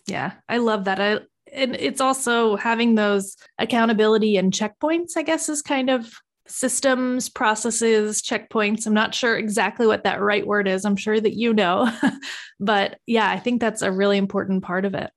Yeah. 0.05 0.33
I 0.49 0.57
love 0.57 0.85
that. 0.85 0.99
I 0.99 1.19
and 1.53 1.75
it's 1.75 2.01
also 2.01 2.55
having 2.55 2.95
those 2.95 3.35
accountability 3.57 4.37
and 4.37 4.53
checkpoints 4.53 5.17
i 5.17 5.23
guess 5.23 5.49
is 5.49 5.61
kind 5.61 5.89
of 5.89 6.11
systems 6.47 7.29
processes 7.29 8.21
checkpoints. 8.21 8.85
I'm 8.85 8.93
not 8.93 9.15
sure 9.15 9.37
exactly 9.37 9.87
what 9.87 10.03
that 10.03 10.21
right 10.21 10.45
word 10.45 10.67
is. 10.67 10.83
I'm 10.83 10.97
sure 10.97 11.19
that 11.19 11.37
you 11.37 11.53
know. 11.53 11.91
But 12.59 12.99
yeah 13.07 13.29
i 13.29 13.39
think 13.39 13.59
that's 13.59 13.81
a 13.81 13.91
really 13.91 14.17
important 14.17 14.63
part 14.63 14.85
of 14.85 14.93
it. 14.93 15.09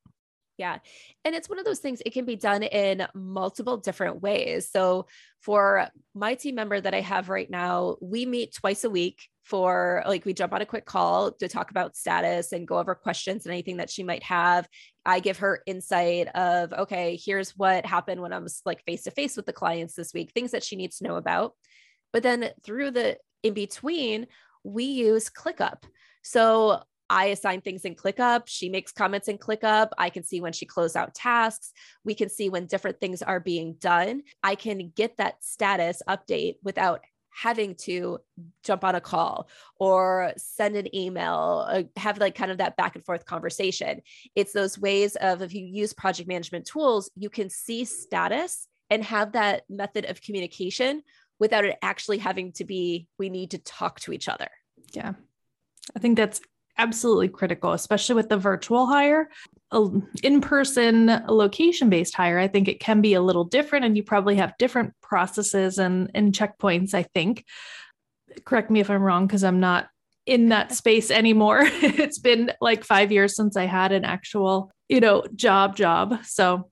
Yeah. 0.56 0.78
And 1.24 1.34
it's 1.34 1.48
one 1.48 1.58
of 1.58 1.64
those 1.64 1.78
things, 1.78 2.02
it 2.04 2.12
can 2.12 2.26
be 2.26 2.36
done 2.36 2.62
in 2.62 3.06
multiple 3.14 3.78
different 3.78 4.20
ways. 4.20 4.68
So, 4.70 5.06
for 5.40 5.88
my 6.14 6.34
team 6.34 6.54
member 6.54 6.80
that 6.80 6.94
I 6.94 7.00
have 7.00 7.28
right 7.28 7.50
now, 7.50 7.96
we 8.00 8.26
meet 8.26 8.54
twice 8.54 8.84
a 8.84 8.90
week 8.90 9.28
for 9.42 10.02
like, 10.06 10.24
we 10.24 10.32
jump 10.32 10.52
on 10.52 10.62
a 10.62 10.66
quick 10.66 10.86
call 10.86 11.32
to 11.32 11.48
talk 11.48 11.70
about 11.70 11.96
status 11.96 12.52
and 12.52 12.68
go 12.68 12.78
over 12.78 12.94
questions 12.94 13.44
and 13.44 13.52
anything 13.52 13.76
that 13.78 13.90
she 13.90 14.02
might 14.02 14.22
have. 14.22 14.66
I 15.04 15.20
give 15.20 15.38
her 15.38 15.62
insight 15.66 16.28
of, 16.28 16.72
okay, 16.72 17.18
here's 17.22 17.50
what 17.50 17.84
happened 17.84 18.22
when 18.22 18.32
I 18.32 18.38
was 18.38 18.62
like 18.64 18.84
face 18.84 19.04
to 19.04 19.10
face 19.10 19.36
with 19.36 19.46
the 19.46 19.52
clients 19.52 19.94
this 19.94 20.14
week, 20.14 20.32
things 20.32 20.52
that 20.52 20.64
she 20.64 20.76
needs 20.76 20.98
to 20.98 21.04
know 21.04 21.16
about. 21.16 21.52
But 22.12 22.22
then 22.22 22.50
through 22.64 22.92
the 22.92 23.18
in 23.42 23.54
between, 23.54 24.26
we 24.62 24.84
use 24.84 25.28
ClickUp. 25.28 25.84
So 26.22 26.80
I 27.14 27.26
assign 27.26 27.61
things 27.61 27.85
in 27.85 27.94
ClickUp. 27.94 28.42
She 28.47 28.68
makes 28.68 28.90
comments 28.90 29.28
in 29.28 29.38
ClickUp. 29.38 29.90
I 29.97 30.11
can 30.11 30.25
see 30.25 30.40
when 30.40 30.52
she 30.52 30.66
closed 30.66 30.97
out 30.97 31.14
tasks. 31.14 31.73
We 32.04 32.16
can 32.16 32.28
see 32.28 32.50
when 32.50 32.66
different 32.66 32.99
things 32.99 33.23
are 33.23 33.38
being 33.38 33.75
done. 33.75 34.25
I 34.42 34.56
can 34.56 34.92
get 34.97 35.18
that 35.18 35.37
status 35.44 36.02
update 36.09 36.56
without 36.64 37.02
having 37.30 37.76
to 37.76 38.18
jump 38.64 38.83
on 38.83 38.97
a 38.97 39.00
call 39.00 39.49
or 39.78 40.33
send 40.37 40.76
an 40.76 40.92
email, 40.94 41.64
uh, 41.68 41.85
have 41.97 42.18
like 42.18 42.35
kind 42.35 42.50
of 42.50 42.59
that 42.59 42.76
back 42.76 42.97
and 42.97 43.04
forth 43.04 43.25
conversation. 43.25 44.00
It's 44.35 44.52
those 44.52 44.76
ways 44.76 45.14
of 45.14 45.40
if 45.40 45.54
you 45.54 45.64
use 45.64 45.92
project 45.92 46.28
management 46.28 46.66
tools, 46.66 47.12
you 47.14 47.30
can 47.30 47.49
see 47.49 47.85
status 47.85 48.66
and 48.90 49.04
have 49.04 49.33
that 49.33 49.62
method 49.68 50.04
of 50.06 50.21
communication 50.21 51.02
without 51.38 51.64
it 51.64 51.78
actually 51.80 52.18
having 52.18 52.50
to 52.54 52.64
be, 52.64 53.06
we 53.21 53.28
need 53.28 53.52
to 53.52 53.59
talk 53.59 54.00
to 54.00 54.12
each 54.12 54.28
other. 54.28 54.49
Yeah. 54.92 55.12
I 55.94 55.99
think 56.00 56.16
that's 56.16 56.40
absolutely 56.78 57.28
critical, 57.28 57.72
especially 57.72 58.14
with 58.14 58.28
the 58.28 58.36
virtual 58.36 58.86
hire. 58.86 59.28
In 60.22 60.40
person, 60.40 61.06
location 61.28 61.90
based 61.90 62.14
hire, 62.14 62.38
I 62.38 62.48
think 62.48 62.68
it 62.68 62.80
can 62.80 63.00
be 63.00 63.14
a 63.14 63.20
little 63.20 63.44
different, 63.44 63.84
and 63.84 63.96
you 63.96 64.02
probably 64.02 64.36
have 64.36 64.56
different 64.58 64.94
processes 65.02 65.78
and, 65.78 66.10
and 66.14 66.32
checkpoints. 66.32 66.94
I 66.94 67.02
think. 67.02 67.44
Correct 68.44 68.70
me 68.70 68.80
if 68.80 68.90
I'm 68.90 69.02
wrong, 69.02 69.26
because 69.26 69.44
I'm 69.44 69.60
not 69.60 69.88
in 70.26 70.48
that 70.50 70.72
space 70.80 71.10
anymore. 71.10 71.62
it's 71.64 72.18
been 72.18 72.52
like 72.60 72.84
five 72.84 73.12
years 73.12 73.36
since 73.36 73.56
I 73.56 73.64
had 73.64 73.92
an 73.92 74.04
actual, 74.04 74.70
you 74.88 75.00
know, 75.00 75.24
job 75.34 75.76
job. 75.76 76.24
So, 76.24 76.70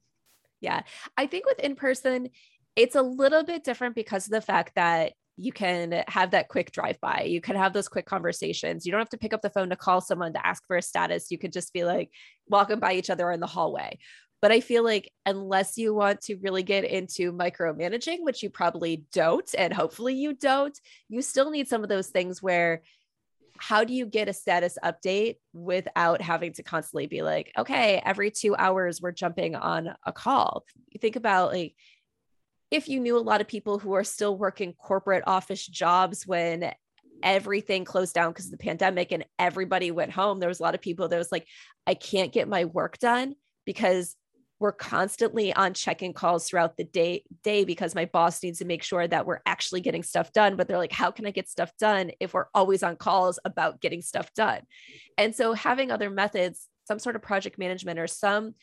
yeah, 0.60 0.82
I 1.16 1.26
think 1.26 1.46
with 1.46 1.58
in 1.58 1.74
person, 1.74 2.30
it's 2.76 2.96
a 2.96 3.02
little 3.02 3.44
bit 3.44 3.64
different 3.64 3.94
because 3.94 4.26
of 4.26 4.32
the 4.32 4.40
fact 4.40 4.74
that 4.76 5.12
you 5.36 5.52
can 5.52 6.04
have 6.08 6.32
that 6.32 6.48
quick 6.48 6.72
drive 6.72 7.00
by. 7.00 7.22
You 7.22 7.40
can 7.40 7.56
have 7.56 7.72
those 7.72 7.88
quick 7.88 8.06
conversations. 8.06 8.84
You 8.84 8.92
don't 8.92 9.00
have 9.00 9.08
to 9.10 9.18
pick 9.18 9.32
up 9.32 9.42
the 9.42 9.50
phone 9.50 9.70
to 9.70 9.76
call 9.76 10.00
someone 10.00 10.32
to 10.34 10.46
ask 10.46 10.66
for 10.66 10.76
a 10.76 10.82
status. 10.82 11.30
You 11.30 11.38
could 11.38 11.52
just 11.52 11.72
be 11.72 11.84
like 11.84 12.10
walking 12.48 12.78
by 12.78 12.94
each 12.94 13.10
other 13.10 13.30
in 13.30 13.40
the 13.40 13.46
hallway. 13.46 13.98
But 14.42 14.50
I 14.50 14.60
feel 14.60 14.82
like 14.82 15.10
unless 15.24 15.78
you 15.78 15.94
want 15.94 16.20
to 16.22 16.36
really 16.42 16.64
get 16.64 16.84
into 16.84 17.32
micromanaging, 17.32 18.18
which 18.22 18.42
you 18.42 18.50
probably 18.50 19.04
don't, 19.12 19.48
and 19.56 19.72
hopefully 19.72 20.14
you 20.14 20.34
don't, 20.34 20.76
you 21.08 21.22
still 21.22 21.50
need 21.50 21.68
some 21.68 21.84
of 21.84 21.88
those 21.88 22.08
things 22.08 22.42
where 22.42 22.82
how 23.56 23.84
do 23.84 23.94
you 23.94 24.04
get 24.06 24.28
a 24.28 24.32
status 24.32 24.76
update 24.82 25.36
without 25.52 26.20
having 26.20 26.52
to 26.54 26.64
constantly 26.64 27.06
be 27.06 27.22
like, 27.22 27.52
okay, 27.56 28.02
every 28.04 28.32
two 28.32 28.56
hours 28.56 29.00
we're 29.00 29.12
jumping 29.12 29.54
on 29.54 29.94
a 30.04 30.12
call? 30.12 30.64
You 30.88 30.98
think 30.98 31.14
about 31.14 31.52
like 31.52 31.76
if 32.72 32.88
you 32.88 33.00
knew 33.00 33.18
a 33.18 33.20
lot 33.20 33.42
of 33.42 33.46
people 33.46 33.78
who 33.78 33.92
are 33.92 34.02
still 34.02 34.36
working 34.36 34.72
corporate 34.72 35.24
office 35.26 35.64
jobs 35.64 36.26
when 36.26 36.72
everything 37.22 37.84
closed 37.84 38.14
down 38.14 38.30
because 38.30 38.46
of 38.46 38.50
the 38.50 38.56
pandemic 38.56 39.12
and 39.12 39.26
everybody 39.38 39.90
went 39.90 40.10
home, 40.10 40.40
there 40.40 40.48
was 40.48 40.58
a 40.58 40.62
lot 40.62 40.74
of 40.74 40.80
people 40.80 41.06
that 41.06 41.18
was 41.18 41.30
like, 41.30 41.46
I 41.86 41.92
can't 41.92 42.32
get 42.32 42.48
my 42.48 42.64
work 42.64 42.98
done 42.98 43.34
because 43.66 44.16
we're 44.58 44.72
constantly 44.72 45.52
on 45.52 45.74
check-in 45.74 46.14
calls 46.14 46.48
throughout 46.48 46.78
the 46.78 46.84
day 46.84 47.24
day 47.42 47.64
because 47.64 47.94
my 47.94 48.06
boss 48.06 48.42
needs 48.42 48.60
to 48.60 48.64
make 48.64 48.82
sure 48.82 49.06
that 49.06 49.26
we're 49.26 49.40
actually 49.44 49.82
getting 49.82 50.02
stuff 50.02 50.32
done. 50.32 50.56
But 50.56 50.66
they're 50.66 50.78
like 50.78 50.92
how 50.92 51.10
can 51.10 51.26
i 51.26 51.30
get 51.30 51.48
stuff 51.48 51.72
done 51.78 52.12
if 52.20 52.32
we're 52.32 52.46
always 52.54 52.82
on 52.82 52.96
calls 52.96 53.38
about 53.44 53.82
getting 53.82 54.00
stuff 54.00 54.32
done? 54.34 54.62
And 55.18 55.34
so 55.34 55.52
having 55.52 55.90
other 55.90 56.08
methods 56.08 56.68
some 56.86 56.98
sort 56.98 57.16
of 57.16 57.22
project 57.22 57.58
management 57.58 57.98
or 57.98 58.06
some 58.06 58.54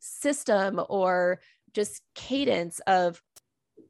system 0.00 0.80
or 0.88 1.40
just 1.74 2.02
cadence 2.14 2.80
of 2.86 3.22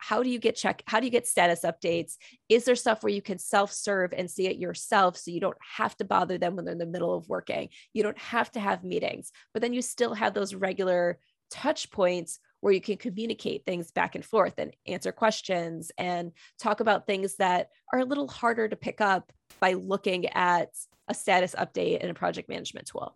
how 0.02 0.20
do 0.20 0.28
you 0.28 0.40
get 0.40 0.56
check 0.56 0.82
how 0.86 0.98
do 0.98 1.06
you 1.06 1.12
get 1.12 1.28
status 1.28 1.60
updates? 1.64 2.16
Is 2.48 2.64
there 2.64 2.74
stuff 2.74 3.02
where 3.02 3.12
you 3.12 3.22
can 3.22 3.38
self-serve 3.38 4.12
and 4.12 4.28
see 4.28 4.48
it 4.48 4.56
yourself 4.56 5.16
so 5.16 5.30
you 5.30 5.40
don't 5.40 5.56
have 5.76 5.96
to 5.98 6.04
bother 6.04 6.38
them 6.38 6.56
when 6.56 6.64
they're 6.64 6.72
in 6.72 6.78
the 6.78 6.86
middle 6.86 7.14
of 7.14 7.28
working? 7.28 7.68
You 7.92 8.02
don't 8.02 8.18
have 8.18 8.50
to 8.52 8.60
have 8.60 8.82
meetings 8.82 9.30
but 9.54 9.62
then 9.62 9.72
you 9.72 9.80
still 9.80 10.14
have 10.14 10.34
those 10.34 10.54
regular 10.54 11.18
touch 11.50 11.90
points 11.90 12.40
where 12.60 12.72
you 12.72 12.80
can 12.80 12.96
communicate 12.96 13.64
things 13.64 13.90
back 13.92 14.14
and 14.14 14.24
forth 14.24 14.54
and 14.58 14.74
answer 14.86 15.12
questions 15.12 15.92
and 15.98 16.32
talk 16.58 16.80
about 16.80 17.06
things 17.06 17.36
that 17.36 17.68
are 17.92 18.00
a 18.00 18.04
little 18.04 18.28
harder 18.28 18.68
to 18.68 18.76
pick 18.76 19.00
up 19.00 19.32
by 19.60 19.74
looking 19.74 20.26
at 20.30 20.70
a 21.08 21.14
status 21.14 21.54
update 21.56 22.00
in 22.00 22.10
a 22.10 22.14
project 22.14 22.48
management 22.48 22.86
tool. 22.86 23.14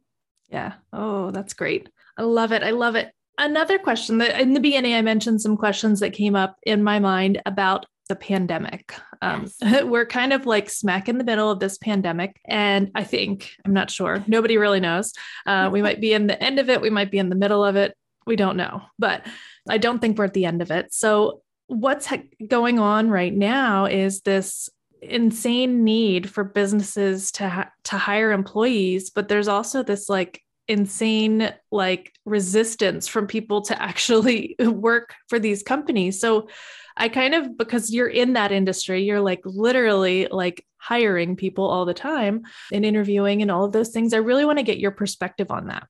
Yeah. 0.48 0.74
Oh 0.92 1.32
that's 1.32 1.54
great. 1.54 1.88
I 2.16 2.22
love 2.22 2.52
it. 2.52 2.62
I 2.62 2.70
love 2.70 2.94
it 2.94 3.10
Another 3.38 3.78
question 3.78 4.18
that 4.18 4.40
in 4.40 4.54
the 4.54 4.60
beginning, 4.60 4.94
I 4.94 5.02
mentioned 5.02 5.40
some 5.40 5.56
questions 5.56 6.00
that 6.00 6.12
came 6.12 6.34
up 6.34 6.56
in 6.64 6.82
my 6.82 6.98
mind 6.98 7.42
about 7.44 7.86
the 8.08 8.16
pandemic. 8.16 8.94
Um, 9.20 9.50
yes. 9.60 9.84
We're 9.84 10.06
kind 10.06 10.32
of 10.32 10.46
like 10.46 10.70
smack 10.70 11.08
in 11.08 11.18
the 11.18 11.24
middle 11.24 11.50
of 11.50 11.60
this 11.60 11.76
pandemic. 11.76 12.40
And 12.44 12.90
I 12.94 13.04
think, 13.04 13.52
I'm 13.64 13.72
not 13.72 13.90
sure, 13.90 14.22
nobody 14.26 14.56
really 14.56 14.80
knows. 14.80 15.12
Uh, 15.44 15.68
we 15.72 15.82
might 15.82 16.00
be 16.00 16.12
in 16.12 16.26
the 16.26 16.42
end 16.42 16.58
of 16.58 16.70
it, 16.70 16.80
we 16.80 16.90
might 16.90 17.10
be 17.10 17.18
in 17.18 17.28
the 17.28 17.36
middle 17.36 17.64
of 17.64 17.76
it. 17.76 17.96
We 18.26 18.36
don't 18.36 18.56
know, 18.56 18.82
but 18.98 19.26
I 19.68 19.78
don't 19.78 20.00
think 20.00 20.18
we're 20.18 20.24
at 20.24 20.34
the 20.34 20.46
end 20.46 20.62
of 20.62 20.70
it. 20.70 20.92
So, 20.92 21.42
what's 21.68 22.08
going 22.46 22.78
on 22.78 23.10
right 23.10 23.34
now 23.34 23.86
is 23.86 24.20
this 24.20 24.68
insane 25.02 25.84
need 25.84 26.30
for 26.30 26.44
businesses 26.44 27.30
to 27.32 27.48
ha- 27.48 27.70
to 27.84 27.98
hire 27.98 28.32
employees 28.32 29.10
but 29.10 29.28
there's 29.28 29.48
also 29.48 29.82
this 29.82 30.08
like 30.08 30.42
insane 30.68 31.52
like 31.70 32.12
resistance 32.24 33.06
from 33.06 33.26
people 33.26 33.62
to 33.62 33.80
actually 33.80 34.56
work 34.60 35.14
for 35.28 35.38
these 35.38 35.62
companies. 35.62 36.20
So 36.20 36.48
I 36.96 37.08
kind 37.08 37.34
of 37.34 37.56
because 37.56 37.92
you're 37.92 38.08
in 38.08 38.34
that 38.34 38.52
industry, 38.52 39.04
you're 39.04 39.20
like 39.20 39.42
literally 39.44 40.28
like 40.30 40.64
hiring 40.78 41.36
people 41.36 41.64
all 41.64 41.84
the 41.84 41.94
time 41.94 42.42
and 42.72 42.84
interviewing 42.84 43.42
and 43.42 43.50
all 43.50 43.64
of 43.64 43.72
those 43.72 43.90
things. 43.90 44.14
I 44.14 44.18
really 44.18 44.44
want 44.44 44.58
to 44.58 44.64
get 44.64 44.78
your 44.78 44.92
perspective 44.92 45.50
on 45.50 45.66
that. 45.66 45.88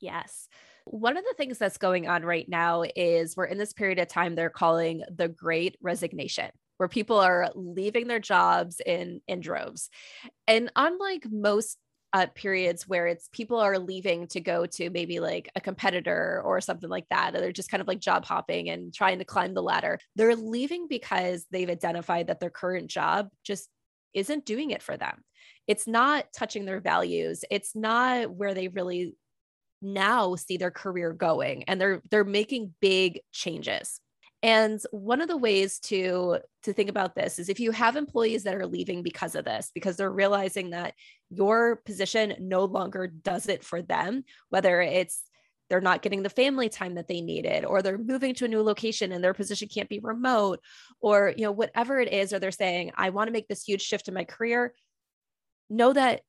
Yes. 0.00 0.48
One 0.86 1.16
of 1.16 1.24
the 1.24 1.34
things 1.36 1.56
that's 1.58 1.78
going 1.78 2.08
on 2.08 2.24
right 2.24 2.48
now 2.48 2.84
is 2.94 3.36
we're 3.36 3.46
in 3.46 3.58
this 3.58 3.72
period 3.72 3.98
of 3.98 4.08
time 4.08 4.34
they're 4.34 4.50
calling 4.50 5.02
the 5.10 5.28
great 5.28 5.76
resignation 5.80 6.50
where 6.76 6.88
people 6.88 7.18
are 7.18 7.50
leaving 7.54 8.08
their 8.08 8.20
jobs 8.20 8.80
in 8.84 9.20
in 9.28 9.40
droves. 9.40 9.88
And 10.46 10.70
unlike 10.76 11.26
most 11.30 11.78
uh, 12.14 12.26
periods 12.36 12.86
where 12.86 13.08
it's 13.08 13.28
people 13.32 13.58
are 13.58 13.76
leaving 13.76 14.28
to 14.28 14.40
go 14.40 14.66
to 14.66 14.88
maybe 14.88 15.18
like 15.18 15.50
a 15.56 15.60
competitor 15.60 16.40
or 16.44 16.60
something 16.60 16.88
like 16.88 17.06
that. 17.10 17.34
Or 17.34 17.40
they're 17.40 17.50
just 17.50 17.70
kind 17.70 17.80
of 17.80 17.88
like 17.88 17.98
job 17.98 18.24
hopping 18.24 18.70
and 18.70 18.94
trying 18.94 19.18
to 19.18 19.24
climb 19.24 19.52
the 19.52 19.62
ladder. 19.62 19.98
They're 20.14 20.36
leaving 20.36 20.86
because 20.88 21.44
they've 21.50 21.68
identified 21.68 22.28
that 22.28 22.38
their 22.38 22.50
current 22.50 22.88
job 22.88 23.30
just 23.42 23.68
isn't 24.14 24.46
doing 24.46 24.70
it 24.70 24.80
for 24.80 24.96
them. 24.96 25.24
It's 25.66 25.88
not 25.88 26.26
touching 26.32 26.64
their 26.64 26.80
values. 26.80 27.44
It's 27.50 27.74
not 27.74 28.30
where 28.30 28.54
they 28.54 28.68
really 28.68 29.16
now 29.82 30.36
see 30.36 30.56
their 30.56 30.70
career 30.70 31.12
going 31.12 31.64
and 31.64 31.80
they're 31.80 32.00
they're 32.10 32.24
making 32.24 32.74
big 32.80 33.20
changes. 33.32 34.00
And 34.44 34.78
one 34.90 35.22
of 35.22 35.28
the 35.28 35.38
ways 35.38 35.78
to 35.80 36.38
to 36.64 36.72
think 36.74 36.90
about 36.90 37.14
this 37.14 37.38
is 37.38 37.48
if 37.48 37.58
you 37.58 37.70
have 37.70 37.96
employees 37.96 38.42
that 38.44 38.54
are 38.54 38.66
leaving 38.66 39.02
because 39.02 39.34
of 39.34 39.46
this, 39.46 39.70
because 39.74 39.96
they're 39.96 40.10
realizing 40.10 40.70
that 40.70 40.92
your 41.36 41.76
position 41.76 42.34
no 42.40 42.64
longer 42.64 43.06
does 43.06 43.48
it 43.48 43.64
for 43.64 43.82
them, 43.82 44.24
whether 44.48 44.80
it's 44.80 45.22
they're 45.70 45.80
not 45.80 46.02
getting 46.02 46.22
the 46.22 46.30
family 46.30 46.68
time 46.68 46.94
that 46.94 47.08
they 47.08 47.20
needed 47.20 47.64
or 47.64 47.80
they're 47.80 47.98
moving 47.98 48.34
to 48.34 48.44
a 48.44 48.48
new 48.48 48.62
location 48.62 49.12
and 49.12 49.24
their 49.24 49.34
position 49.34 49.66
can't 49.66 49.88
be 49.88 49.98
remote 49.98 50.60
or 51.00 51.32
you 51.36 51.42
know 51.44 51.52
whatever 51.52 51.98
it 52.00 52.12
is 52.12 52.32
or 52.32 52.38
they're 52.38 52.50
saying 52.50 52.92
I 52.96 53.10
want 53.10 53.28
to 53.28 53.32
make 53.32 53.48
this 53.48 53.64
huge 53.64 53.82
shift 53.82 54.08
in 54.08 54.14
my 54.14 54.24
career, 54.24 54.74
know 55.70 55.92
that 55.92 56.20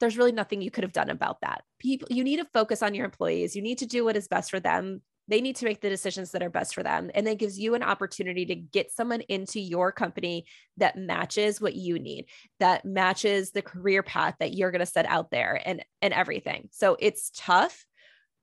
there's 0.00 0.18
really 0.18 0.32
nothing 0.32 0.60
you 0.60 0.70
could 0.70 0.84
have 0.84 0.92
done 0.92 1.10
about 1.10 1.40
that. 1.40 1.62
People 1.78 2.08
you 2.10 2.24
need 2.24 2.38
to 2.38 2.44
focus 2.52 2.82
on 2.82 2.94
your 2.94 3.04
employees. 3.04 3.56
You 3.56 3.62
need 3.62 3.78
to 3.78 3.86
do 3.86 4.04
what 4.04 4.16
is 4.16 4.28
best 4.28 4.50
for 4.50 4.60
them 4.60 5.00
they 5.28 5.40
need 5.40 5.56
to 5.56 5.64
make 5.64 5.80
the 5.80 5.88
decisions 5.88 6.30
that 6.30 6.42
are 6.42 6.50
best 6.50 6.74
for 6.74 6.82
them. 6.82 7.10
And 7.14 7.26
then 7.26 7.36
gives 7.36 7.58
you 7.58 7.74
an 7.74 7.82
opportunity 7.82 8.46
to 8.46 8.54
get 8.54 8.92
someone 8.92 9.22
into 9.22 9.60
your 9.60 9.92
company 9.92 10.46
that 10.76 10.96
matches 10.96 11.60
what 11.60 11.74
you 11.74 11.98
need, 11.98 12.26
that 12.60 12.84
matches 12.84 13.50
the 13.50 13.62
career 13.62 14.02
path 14.02 14.36
that 14.40 14.54
you're 14.54 14.70
going 14.70 14.80
to 14.80 14.86
set 14.86 15.06
out 15.06 15.30
there 15.30 15.60
and, 15.64 15.84
and 16.00 16.14
everything. 16.14 16.68
So 16.72 16.96
it's 17.00 17.32
tough, 17.36 17.86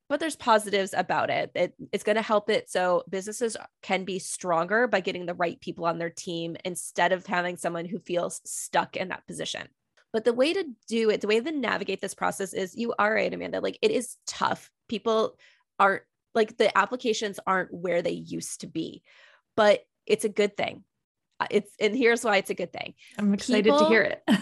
but 0.09 0.19
there's 0.19 0.35
positives 0.35 0.93
about 0.95 1.29
it. 1.29 1.51
it 1.55 1.73
it's 1.91 2.03
going 2.03 2.17
to 2.17 2.21
help 2.21 2.49
it 2.49 2.69
so 2.69 3.03
businesses 3.09 3.55
can 3.81 4.03
be 4.03 4.19
stronger 4.19 4.87
by 4.87 4.99
getting 4.99 5.25
the 5.25 5.33
right 5.33 5.59
people 5.61 5.85
on 5.85 5.97
their 5.97 6.09
team 6.09 6.57
instead 6.65 7.13
of 7.13 7.25
having 7.25 7.57
someone 7.57 7.85
who 7.85 7.99
feels 7.99 8.41
stuck 8.43 8.97
in 8.97 9.07
that 9.09 9.25
position. 9.25 9.67
But 10.11 10.25
the 10.25 10.33
way 10.33 10.53
to 10.53 10.65
do 10.87 11.09
it, 11.09 11.21
the 11.21 11.27
way 11.27 11.39
to 11.39 11.51
navigate 11.51 11.99
this 11.99 12.13
process 12.13 12.53
is 12.53 12.75
you 12.75 12.93
are 12.99 13.15
right, 13.15 13.33
Amanda. 13.33 13.61
Like 13.61 13.79
it 13.81 13.89
is 13.89 14.17
tough. 14.27 14.69
People 14.87 15.35
aren't 15.79 16.03
like 16.35 16.57
the 16.57 16.75
applications 16.77 17.39
aren't 17.45 17.73
where 17.73 18.01
they 18.01 18.11
used 18.11 18.61
to 18.61 18.67
be 18.67 19.03
but 19.55 19.81
it's 20.05 20.25
a 20.25 20.29
good 20.29 20.57
thing. 20.57 20.83
It's 21.49 21.71
and 21.79 21.95
here's 21.95 22.23
why 22.23 22.37
it's 22.37 22.49
a 22.49 22.55
good 22.55 22.71
thing. 22.71 22.93
I'm 23.17 23.33
excited 23.33 23.65
people, 23.65 23.79
to 23.79 23.85
hear 23.87 24.01
it. 24.03 24.23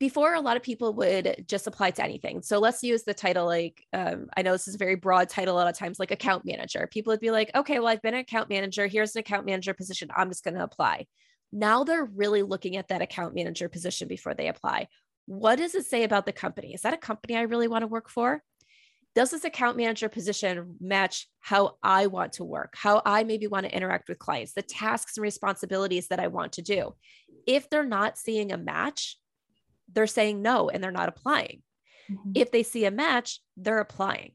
Before 0.00 0.34
a 0.34 0.40
lot 0.40 0.56
of 0.56 0.62
people 0.62 0.94
would 0.94 1.44
just 1.46 1.66
apply 1.66 1.90
to 1.92 2.02
anything. 2.02 2.42
So 2.42 2.58
let's 2.58 2.82
use 2.82 3.02
the 3.02 3.14
title 3.14 3.46
like 3.46 3.84
um, 3.92 4.26
i 4.36 4.42
know 4.42 4.52
this 4.52 4.66
is 4.66 4.74
a 4.74 4.78
very 4.78 4.96
broad 4.96 5.28
title 5.28 5.54
a 5.54 5.58
lot 5.58 5.68
of 5.68 5.76
times 5.76 5.98
like 5.98 6.10
account 6.10 6.44
manager. 6.44 6.88
People 6.90 7.12
would 7.12 7.20
be 7.20 7.30
like 7.30 7.50
okay 7.54 7.78
well 7.78 7.88
i've 7.88 8.02
been 8.02 8.14
an 8.14 8.20
account 8.20 8.48
manager. 8.48 8.86
Here's 8.86 9.14
an 9.14 9.20
account 9.20 9.46
manager 9.46 9.74
position. 9.74 10.10
I'm 10.16 10.30
just 10.30 10.44
going 10.44 10.54
to 10.54 10.64
apply. 10.64 11.06
Now 11.52 11.84
they're 11.84 12.04
really 12.04 12.42
looking 12.42 12.76
at 12.76 12.88
that 12.88 13.02
account 13.02 13.34
manager 13.34 13.68
position 13.68 14.08
before 14.08 14.34
they 14.34 14.48
apply. 14.48 14.88
What 15.26 15.56
does 15.56 15.74
it 15.74 15.84
say 15.84 16.04
about 16.04 16.24
the 16.26 16.32
company? 16.32 16.72
Is 16.72 16.82
that 16.82 16.94
a 16.94 16.98
company 16.98 17.36
i 17.36 17.42
really 17.42 17.68
want 17.68 17.82
to 17.82 17.88
work 17.88 18.08
for 18.08 18.42
does 19.14 19.30
this 19.30 19.44
account 19.44 19.76
manager 19.76 20.08
position 20.08 20.76
match 20.80 21.28
how 21.40 21.76
I 21.82 22.06
want 22.06 22.34
to 22.34 22.44
work, 22.44 22.74
how 22.76 23.02
I 23.04 23.24
maybe 23.24 23.46
want 23.46 23.66
to 23.66 23.74
interact 23.74 24.08
with 24.08 24.18
clients, 24.18 24.54
the 24.54 24.62
tasks 24.62 25.16
and 25.16 25.22
responsibilities 25.22 26.08
that 26.08 26.20
I 26.20 26.28
want 26.28 26.52
to 26.52 26.62
do? 26.62 26.94
If 27.46 27.68
they're 27.68 27.84
not 27.84 28.16
seeing 28.16 28.52
a 28.52 28.58
match, 28.58 29.18
they're 29.92 30.06
saying 30.06 30.40
no 30.40 30.70
and 30.70 30.82
they're 30.82 30.90
not 30.90 31.08
applying. 31.08 31.62
Mm-hmm. 32.10 32.32
If 32.34 32.50
they 32.50 32.62
see 32.62 32.84
a 32.84 32.90
match, 32.90 33.40
they're 33.56 33.80
applying. 33.80 34.32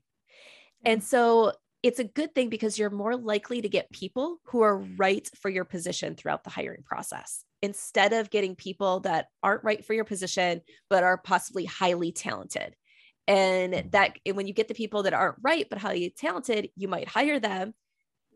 And 0.86 1.04
so 1.04 1.54
it's 1.82 2.00
a 2.00 2.04
good 2.04 2.36
thing 2.36 2.50
because 2.50 2.78
you're 2.78 2.90
more 2.90 3.16
likely 3.16 3.62
to 3.62 3.70
get 3.70 3.92
people 3.92 4.38
who 4.46 4.62
are 4.62 4.78
right 4.78 5.28
for 5.40 5.50
your 5.50 5.66
position 5.66 6.16
throughout 6.16 6.44
the 6.44 6.50
hiring 6.50 6.84
process 6.84 7.44
instead 7.62 8.14
of 8.14 8.30
getting 8.30 8.56
people 8.56 9.00
that 9.02 9.28
aren't 9.42 9.64
right 9.64 9.84
for 9.84 9.94
your 9.94 10.04
position, 10.04 10.62
but 10.90 11.04
are 11.04 11.18
possibly 11.18 11.66
highly 11.66 12.12
talented 12.12 12.76
and 13.28 13.92
that 13.92 14.18
when 14.34 14.48
you 14.48 14.54
get 14.54 14.68
the 14.68 14.74
people 14.74 15.04
that 15.04 15.14
aren't 15.14 15.38
right 15.42 15.68
but 15.70 15.80
highly 15.80 16.14
talented 16.18 16.70
you 16.76 16.88
might 16.88 17.08
hire 17.08 17.40
them 17.40 17.74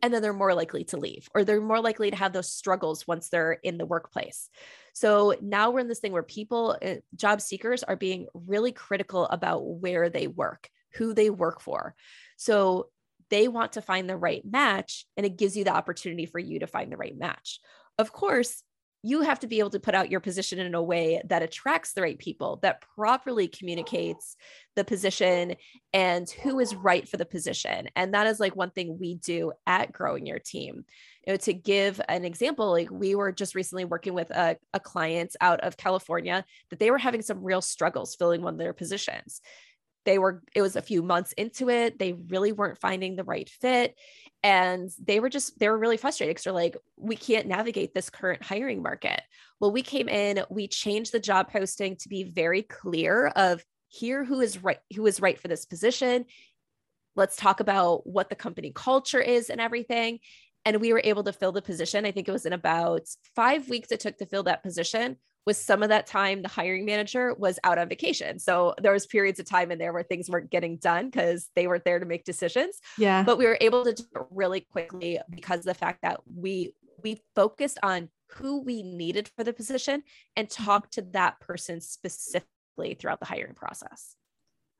and 0.01 0.13
then 0.13 0.21
they're 0.21 0.33
more 0.33 0.53
likely 0.53 0.83
to 0.85 0.97
leave 0.97 1.29
or 1.33 1.43
they're 1.43 1.61
more 1.61 1.79
likely 1.79 2.09
to 2.11 2.17
have 2.17 2.33
those 2.33 2.51
struggles 2.51 3.07
once 3.07 3.29
they're 3.29 3.53
in 3.63 3.77
the 3.77 3.85
workplace. 3.85 4.49
So 4.93 5.35
now 5.41 5.69
we're 5.69 5.81
in 5.81 5.87
this 5.87 5.99
thing 5.99 6.11
where 6.11 6.23
people 6.23 6.77
uh, 6.83 6.95
job 7.15 7.41
seekers 7.41 7.83
are 7.83 7.95
being 7.95 8.27
really 8.33 8.71
critical 8.71 9.25
about 9.25 9.63
where 9.63 10.09
they 10.09 10.27
work 10.27 10.69
who 10.95 11.13
they 11.13 11.29
work 11.29 11.61
for. 11.61 11.95
So 12.35 12.89
they 13.29 13.47
want 13.47 13.73
to 13.73 13.81
find 13.81 14.09
the 14.09 14.17
right 14.17 14.43
match 14.43 15.05
and 15.15 15.25
it 15.25 15.37
gives 15.37 15.55
you 15.55 15.63
the 15.63 15.73
opportunity 15.73 16.25
for 16.25 16.39
you 16.39 16.59
to 16.59 16.67
find 16.67 16.91
the 16.91 16.97
right 16.97 17.17
match. 17.17 17.59
Of 17.97 18.11
course 18.11 18.61
you 19.03 19.21
have 19.21 19.39
to 19.39 19.47
be 19.47 19.59
able 19.59 19.71
to 19.71 19.79
put 19.79 19.95
out 19.95 20.11
your 20.11 20.19
position 20.19 20.59
in 20.59 20.75
a 20.75 20.81
way 20.81 21.21
that 21.25 21.41
attracts 21.41 21.93
the 21.93 22.01
right 22.01 22.19
people, 22.19 22.59
that 22.61 22.83
properly 22.95 23.47
communicates 23.47 24.35
the 24.75 24.83
position 24.83 25.55
and 25.91 26.29
who 26.29 26.59
is 26.59 26.75
right 26.75 27.07
for 27.07 27.17
the 27.17 27.25
position. 27.25 27.89
And 27.95 28.13
that 28.13 28.27
is 28.27 28.39
like 28.39 28.55
one 28.55 28.69
thing 28.69 28.99
we 28.99 29.15
do 29.15 29.53
at 29.65 29.91
growing 29.91 30.25
your 30.25 30.39
team. 30.39 30.85
You 31.25 31.33
know, 31.33 31.37
to 31.37 31.53
give 31.53 31.99
an 32.09 32.25
example, 32.25 32.69
like 32.71 32.91
we 32.91 33.15
were 33.15 33.31
just 33.31 33.55
recently 33.55 33.85
working 33.85 34.13
with 34.13 34.29
a, 34.31 34.57
a 34.73 34.79
client 34.79 35.35
out 35.41 35.61
of 35.61 35.77
California 35.77 36.45
that 36.69 36.79
they 36.79 36.91
were 36.91 36.97
having 36.97 37.21
some 37.21 37.43
real 37.43 37.61
struggles 37.61 38.15
filling 38.15 38.41
one 38.41 38.53
of 38.53 38.59
their 38.59 38.73
positions. 38.73 39.41
They 40.05 40.17
were 40.17 40.41
it 40.55 40.61
was 40.61 40.75
a 40.75 40.81
few 40.81 41.01
months 41.01 41.33
into 41.33 41.69
it 41.69 41.99
they 41.99 42.13
really 42.13 42.51
weren't 42.51 42.79
finding 42.79 43.15
the 43.15 43.23
right 43.23 43.49
fit 43.49 43.95
and 44.43 44.89
they 44.99 45.19
were 45.19 45.29
just 45.29 45.57
they 45.59 45.69
were 45.69 45.77
really 45.77 45.97
frustrated 45.97 46.31
because 46.31 46.45
they're 46.45 46.53
like 46.53 46.75
we 46.97 47.15
can't 47.15 47.47
navigate 47.47 47.93
this 47.93 48.09
current 48.09 48.43
hiring 48.43 48.81
market. 48.81 49.21
Well 49.59 49.71
we 49.71 49.83
came 49.83 50.09
in 50.09 50.43
we 50.49 50.67
changed 50.67 51.11
the 51.11 51.19
job 51.19 51.51
posting 51.51 51.95
to 51.97 52.09
be 52.09 52.23
very 52.23 52.63
clear 52.63 53.27
of 53.27 53.63
here 53.89 54.23
who 54.23 54.41
is 54.41 54.63
right 54.63 54.79
who 54.95 55.05
is 55.05 55.21
right 55.21 55.39
for 55.39 55.47
this 55.47 55.65
position. 55.65 56.25
Let's 57.15 57.35
talk 57.35 57.59
about 57.59 58.07
what 58.07 58.29
the 58.29 58.35
company 58.35 58.71
culture 58.73 59.21
is 59.21 59.49
and 59.49 59.61
everything. 59.61 60.19
And 60.63 60.79
we 60.79 60.93
were 60.93 61.01
able 61.03 61.23
to 61.23 61.33
fill 61.33 61.51
the 61.51 61.61
position. 61.61 62.05
I 62.05 62.11
think 62.11 62.27
it 62.27 62.31
was 62.31 62.45
in 62.45 62.53
about 62.53 63.01
five 63.35 63.67
weeks 63.69 63.91
it 63.91 63.99
took 63.99 64.17
to 64.17 64.25
fill 64.25 64.43
that 64.43 64.63
position 64.63 65.17
with 65.45 65.57
some 65.57 65.81
of 65.81 65.89
that 65.89 66.07
time 66.07 66.41
the 66.41 66.47
hiring 66.47 66.85
manager 66.85 67.33
was 67.33 67.59
out 67.63 67.77
on 67.77 67.89
vacation. 67.89 68.39
So 68.39 68.75
there 68.81 68.91
was 68.91 69.07
periods 69.07 69.39
of 69.39 69.45
time 69.45 69.71
in 69.71 69.79
there 69.79 69.93
where 69.93 70.03
things 70.03 70.29
weren't 70.29 70.51
getting 70.51 70.77
done 70.77 71.09
because 71.09 71.49
they 71.55 71.67
weren't 71.67 71.83
there 71.83 71.99
to 71.99 72.05
make 72.05 72.23
decisions. 72.23 72.79
Yeah. 72.97 73.23
But 73.23 73.37
we 73.37 73.45
were 73.45 73.57
able 73.59 73.83
to 73.85 73.93
do 73.93 74.03
it 74.15 74.21
really 74.29 74.61
quickly 74.61 75.19
because 75.29 75.59
of 75.59 75.65
the 75.65 75.73
fact 75.73 76.03
that 76.03 76.19
we 76.33 76.73
we 77.03 77.19
focused 77.35 77.79
on 77.81 78.09
who 78.33 78.61
we 78.61 78.83
needed 78.83 79.29
for 79.35 79.43
the 79.43 79.53
position 79.53 80.03
and 80.35 80.49
talked 80.49 80.93
to 80.93 81.01
that 81.01 81.39
person 81.39 81.81
specifically 81.81 82.93
throughout 82.93 83.19
the 83.19 83.25
hiring 83.25 83.55
process. 83.55 84.15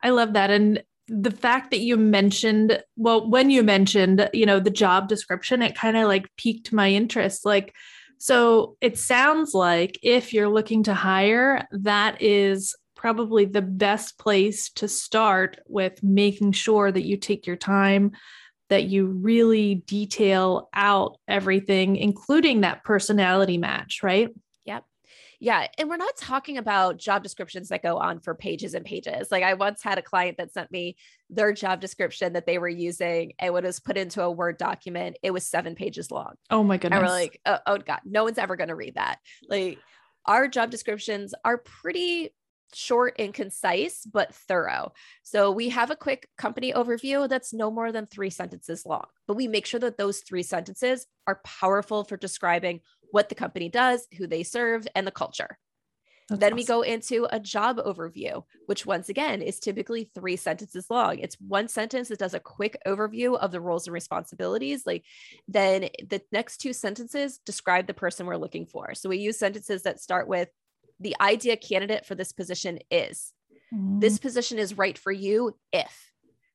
I 0.04 0.12
love 0.12 0.34
that. 0.34 0.52
And 0.52 0.84
the 1.08 1.32
fact 1.32 1.72
that 1.72 1.80
you 1.80 1.98
mentioned 1.98 2.82
well 2.96 3.28
when 3.30 3.50
you 3.50 3.64
mentioned 3.64 4.30
you 4.34 4.46
know 4.46 4.60
the 4.60 4.70
job 4.70 5.10
description 5.10 5.62
it 5.62 5.76
kind 5.76 5.98
of 5.98 6.08
like 6.08 6.30
piqued 6.38 6.72
my 6.72 6.90
interest. 6.90 7.46
Like 7.46 7.74
so 8.22 8.78
it 8.82 9.00
sounds 9.00 9.56
like 9.56 9.98
if 10.04 10.32
you're 10.32 10.48
looking 10.48 10.84
to 10.84 10.94
hire, 10.94 11.68
that 11.72 12.22
is 12.22 12.76
probably 12.96 13.46
the 13.46 13.64
best 13.64 14.20
place 14.20 14.70
to 14.74 14.88
start 14.88 15.58
with 15.68 16.04
making 16.04 16.52
sure 16.52 16.92
that 16.92 17.04
you 17.04 17.18
take 17.18 17.48
your 17.48 17.56
time, 17.56 18.12
that 18.70 18.84
you 18.84 19.08
really 19.08 19.76
detail 19.88 20.70
out 20.76 21.18
everything, 21.28 21.96
including 21.96 22.62
that 22.62 22.84
personality 22.84 23.58
match, 23.58 24.04
right? 24.04 24.30
Yeah. 25.42 25.66
And 25.80 25.90
we're 25.90 25.98
not 25.98 26.16
talking 26.18 26.60
about 26.60 26.98
job 26.98 27.24
descriptions 27.24 27.70
that 27.70 27.82
go 27.82 27.98
on 27.98 28.20
for 28.20 28.36
pages 28.36 28.76
and 28.76 28.86
pages. 28.86 29.32
Like 29.32 29.44
I 29.44 29.56
once 29.56 29.82
had 29.82 29.98
a 29.98 30.04
client 30.04 30.38
that 30.38 30.54
sent 30.54 30.72
me 30.72 30.98
their 31.32 31.52
job 31.52 31.82
description 31.82 32.34
that 32.34 32.46
they 32.46 32.60
were 32.60 32.70
using 32.70 33.34
and 33.40 33.52
when 33.52 33.64
it 33.64 33.68
was 33.68 33.80
put 33.80 33.98
into 33.98 34.22
a 34.22 34.30
Word 34.30 34.60
document, 34.60 35.18
it 35.24 35.32
was 35.32 35.44
seven 35.44 35.74
pages 35.74 36.12
long. 36.12 36.36
Oh 36.52 36.64
my 36.64 36.78
goodness. 36.78 37.00
And 37.00 37.08
we're 37.08 37.12
like, 37.12 37.42
oh, 37.48 37.58
oh 37.66 37.78
God, 37.80 38.02
no 38.06 38.24
one's 38.24 38.38
ever 38.38 38.56
going 38.56 38.70
to 38.70 38.76
read 38.76 38.96
that. 38.96 39.18
Like 39.50 39.80
our 40.28 40.48
job 40.48 40.70
descriptions 40.70 41.34
are 41.44 41.58
pretty 41.58 42.30
short 42.74 43.16
and 43.18 43.34
concise, 43.34 44.06
but 44.06 44.34
thorough. 44.34 44.94
So 45.24 45.52
we 45.52 45.70
have 45.70 45.90
a 45.90 45.96
quick 45.96 46.28
company 46.38 46.72
overview 46.72 47.28
that's 47.28 47.52
no 47.52 47.72
more 47.72 47.92
than 47.92 48.06
three 48.06 48.30
sentences 48.30 48.86
long, 48.86 49.06
but 49.28 49.36
we 49.36 49.48
make 49.48 49.66
sure 49.66 49.80
that 49.80 49.98
those 49.98 50.20
three 50.20 50.44
sentences 50.44 51.08
are 51.28 51.42
powerful 51.44 52.04
for 52.04 52.16
describing 52.16 52.82
what 53.12 53.30
the 53.30 53.36
company 53.36 53.70
does, 53.70 54.08
who 54.18 54.28
they 54.28 54.44
serve, 54.44 54.88
and 54.96 55.06
the 55.06 55.12
culture. 55.12 55.58
That's 56.30 56.40
then 56.40 56.54
awesome. 56.54 56.58
we 56.58 56.64
go 56.66 56.82
into 56.82 57.28
a 57.30 57.40
job 57.40 57.78
overview, 57.78 58.44
which 58.66 58.86
once 58.86 59.10
again 59.10 59.42
is 59.42 59.60
typically 59.60 60.10
three 60.16 60.38
sentences 60.38 60.86
long. 60.90 61.20
It's 61.20 61.36
one 61.40 61.68
sentence 61.68 62.08
that 62.08 62.20
does 62.20 62.34
a 62.34 62.40
quick 62.40 62.78
overview 62.88 63.38
of 63.38 63.52
the 63.52 63.60
roles 63.60 63.88
and 63.88 63.94
responsibilities. 63.94 64.86
Like 64.86 65.04
then 65.48 65.90
the 66.08 66.22
next 66.32 66.58
two 66.60 66.72
sentences 66.72 67.40
describe 67.46 67.88
the 67.88 67.94
person 67.94 68.26
we're 68.26 68.38
looking 68.38 68.66
for. 68.66 68.96
So 68.96 69.10
we 69.10 69.18
use 69.18 69.38
sentences 69.38 69.84
that 69.84 70.00
start 70.00 70.28
with 70.28 70.48
the 71.02 71.18
idea 71.20 71.58
candidate 71.58 72.06
for 72.06 72.16
this 72.16 72.32
position 72.32 72.80
is. 72.90 73.34
Mm-hmm. 73.74 74.00
This 74.00 74.18
position 74.18 74.58
is 74.58 74.78
right 74.78 74.98
for 74.98 75.12
you 75.12 75.58
if 75.74 76.11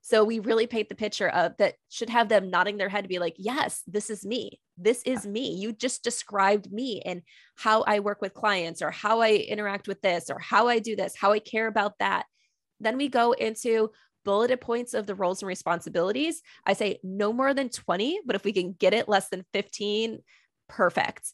so 0.07 0.23
we 0.23 0.39
really 0.39 0.69
paint 0.69 0.89
the 0.89 0.95
picture 0.95 1.29
of 1.29 1.57
that 1.57 1.75
should 1.89 2.11
have 2.11 2.29
them 2.29 2.49
nodding 2.49 2.77
their 2.77 2.89
head 2.89 3.03
to 3.03 3.09
be 3.09 3.19
like, 3.19 3.35
yes, 3.39 3.83
this 3.89 4.09
is 4.09 4.25
me. 4.25 4.61
This 4.79 5.03
is 5.03 5.27
me. 5.27 5.57
You 5.57 5.73
just 5.73 6.05
described 6.05 6.71
me 6.71 7.03
and 7.05 7.23
how 7.57 7.83
I 7.83 7.99
work 7.99 8.23
with 8.23 8.33
clients 8.33 8.83
or 8.83 8.93
how 8.93 9.21
I 9.21 9.33
interact 9.33 9.89
with 9.89 10.01
this 10.03 10.31
or 10.31 10.39
how 10.39 10.69
I 10.69 10.79
do 10.79 10.95
this, 10.95 11.17
how 11.17 11.33
I 11.33 11.41
care 11.41 11.67
about 11.67 11.95
that. 11.99 12.27
Then 12.79 12.99
we 12.99 13.09
go 13.09 13.33
into 13.33 13.91
bulleted 14.25 14.61
points 14.61 14.95
of 14.95 15.09
the 15.09 15.17
roles 15.17 15.43
and 15.43 15.49
responsibilities. 15.49 16.41
I 16.65 16.75
say 16.75 17.01
no 17.03 17.33
more 17.33 17.53
than 17.53 17.69
20, 17.69 18.21
but 18.25 18.37
if 18.37 18.45
we 18.45 18.53
can 18.53 18.77
get 18.79 18.95
it 18.95 19.09
less 19.09 19.29
than 19.29 19.45
15, 19.55 20.21
perfect 20.69 21.33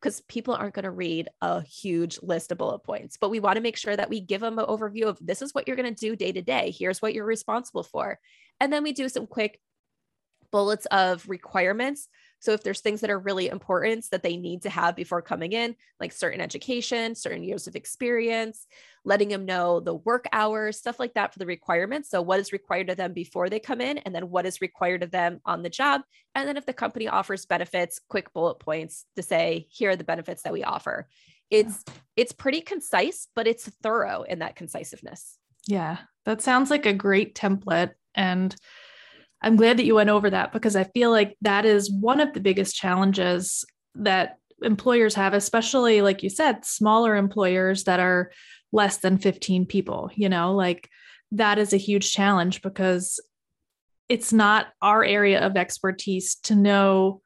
because 0.00 0.20
people 0.22 0.54
aren't 0.54 0.74
going 0.74 0.84
to 0.84 0.90
read 0.90 1.28
a 1.42 1.62
huge 1.62 2.18
list 2.22 2.52
of 2.52 2.58
bullet 2.58 2.80
points. 2.80 3.18
But 3.20 3.30
we 3.30 3.40
want 3.40 3.56
to 3.56 3.62
make 3.62 3.76
sure 3.76 3.94
that 3.94 4.08
we 4.08 4.20
give 4.20 4.40
them 4.40 4.58
an 4.58 4.66
overview 4.66 5.04
of 5.04 5.18
this 5.20 5.42
is 5.42 5.54
what 5.54 5.66
you're 5.66 5.76
going 5.76 5.94
to 5.94 6.00
do 6.08 6.16
day 6.16 6.32
to 6.32 6.42
day. 6.42 6.74
Here's 6.76 7.02
what 7.02 7.12
you're 7.12 7.26
responsible 7.26 7.82
for. 7.82 8.18
And 8.60 8.72
then 8.72 8.82
we 8.82 8.92
do 8.92 9.08
some 9.08 9.26
quick 9.26 9.60
bullets 10.50 10.86
of 10.86 11.28
requirements 11.28 12.08
so 12.40 12.52
if 12.52 12.62
there's 12.62 12.80
things 12.80 13.02
that 13.02 13.10
are 13.10 13.18
really 13.18 13.48
important 13.48 14.06
that 14.10 14.22
they 14.22 14.36
need 14.36 14.62
to 14.62 14.70
have 14.70 14.96
before 14.96 15.22
coming 15.22 15.52
in, 15.52 15.76
like 16.00 16.12
certain 16.12 16.40
education, 16.40 17.14
certain 17.14 17.44
years 17.44 17.66
of 17.66 17.76
experience, 17.76 18.66
letting 19.04 19.28
them 19.28 19.44
know 19.44 19.78
the 19.78 19.94
work 19.94 20.26
hours, 20.32 20.78
stuff 20.78 20.98
like 20.98 21.14
that 21.14 21.32
for 21.32 21.38
the 21.38 21.46
requirements. 21.46 22.10
So 22.10 22.22
what 22.22 22.40
is 22.40 22.52
required 22.52 22.88
of 22.90 22.96
them 22.96 23.12
before 23.12 23.48
they 23.48 23.60
come 23.60 23.80
in, 23.80 23.98
and 23.98 24.14
then 24.14 24.30
what 24.30 24.46
is 24.46 24.60
required 24.60 25.02
of 25.02 25.10
them 25.10 25.40
on 25.44 25.62
the 25.62 25.70
job. 25.70 26.00
And 26.34 26.48
then 26.48 26.56
if 26.56 26.66
the 26.66 26.72
company 26.72 27.08
offers 27.08 27.46
benefits, 27.46 28.00
quick 28.08 28.32
bullet 28.32 28.58
points 28.58 29.04
to 29.16 29.22
say, 29.22 29.66
here 29.70 29.90
are 29.90 29.96
the 29.96 30.04
benefits 30.04 30.42
that 30.42 30.52
we 30.52 30.64
offer. 30.64 31.08
It's 31.50 31.84
it's 32.16 32.32
pretty 32.32 32.60
concise, 32.60 33.28
but 33.34 33.46
it's 33.46 33.68
thorough 33.82 34.22
in 34.22 34.38
that 34.38 34.56
concisiveness. 34.56 35.36
Yeah, 35.66 35.98
that 36.24 36.42
sounds 36.42 36.70
like 36.70 36.86
a 36.86 36.94
great 36.94 37.34
template. 37.34 37.92
And 38.14 38.54
I'm 39.42 39.56
glad 39.56 39.78
that 39.78 39.84
you 39.84 39.94
went 39.94 40.10
over 40.10 40.30
that 40.30 40.52
because 40.52 40.76
I 40.76 40.84
feel 40.84 41.10
like 41.10 41.36
that 41.42 41.64
is 41.64 41.90
one 41.90 42.20
of 42.20 42.32
the 42.32 42.40
biggest 42.40 42.76
challenges 42.76 43.64
that 43.94 44.36
employers 44.62 45.14
have, 45.14 45.32
especially 45.32 46.02
like 46.02 46.22
you 46.22 46.30
said, 46.30 46.64
smaller 46.64 47.16
employers 47.16 47.84
that 47.84 48.00
are 48.00 48.30
less 48.72 48.98
than 48.98 49.18
15 49.18 49.66
people, 49.66 50.10
you 50.14 50.28
know, 50.28 50.54
like 50.54 50.88
that 51.32 51.58
is 51.58 51.72
a 51.72 51.78
huge 51.78 52.12
challenge 52.12 52.62
because 52.62 53.20
it's 54.08 54.32
not 54.32 54.66
our 54.82 55.04
area 55.04 55.40
of 55.40 55.56
expertise 55.56 56.34
to 56.34 56.54
know 56.54 57.22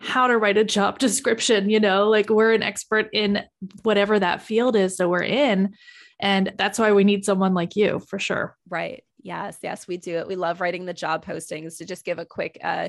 how 0.00 0.28
to 0.28 0.38
write 0.38 0.56
a 0.56 0.64
job 0.64 0.98
description, 1.00 1.68
you 1.68 1.80
know, 1.80 2.08
like 2.08 2.30
we're 2.30 2.52
an 2.52 2.62
expert 2.62 3.08
in 3.12 3.42
whatever 3.82 4.18
that 4.18 4.42
field 4.42 4.76
is 4.76 4.96
that 4.96 5.08
we're 5.08 5.22
in. 5.22 5.74
And 6.20 6.52
that's 6.56 6.78
why 6.78 6.92
we 6.92 7.04
need 7.04 7.24
someone 7.24 7.54
like 7.54 7.76
you 7.76 8.00
for 8.08 8.18
sure. 8.18 8.56
Right. 8.68 9.04
Yes, 9.20 9.58
yes, 9.62 9.88
we 9.88 9.96
do 9.96 10.18
it. 10.18 10.28
We 10.28 10.36
love 10.36 10.60
writing 10.60 10.86
the 10.86 10.94
job 10.94 11.24
postings. 11.24 11.78
To 11.78 11.84
just 11.84 12.04
give 12.04 12.18
a 12.18 12.24
quick 12.24 12.58
uh, 12.62 12.88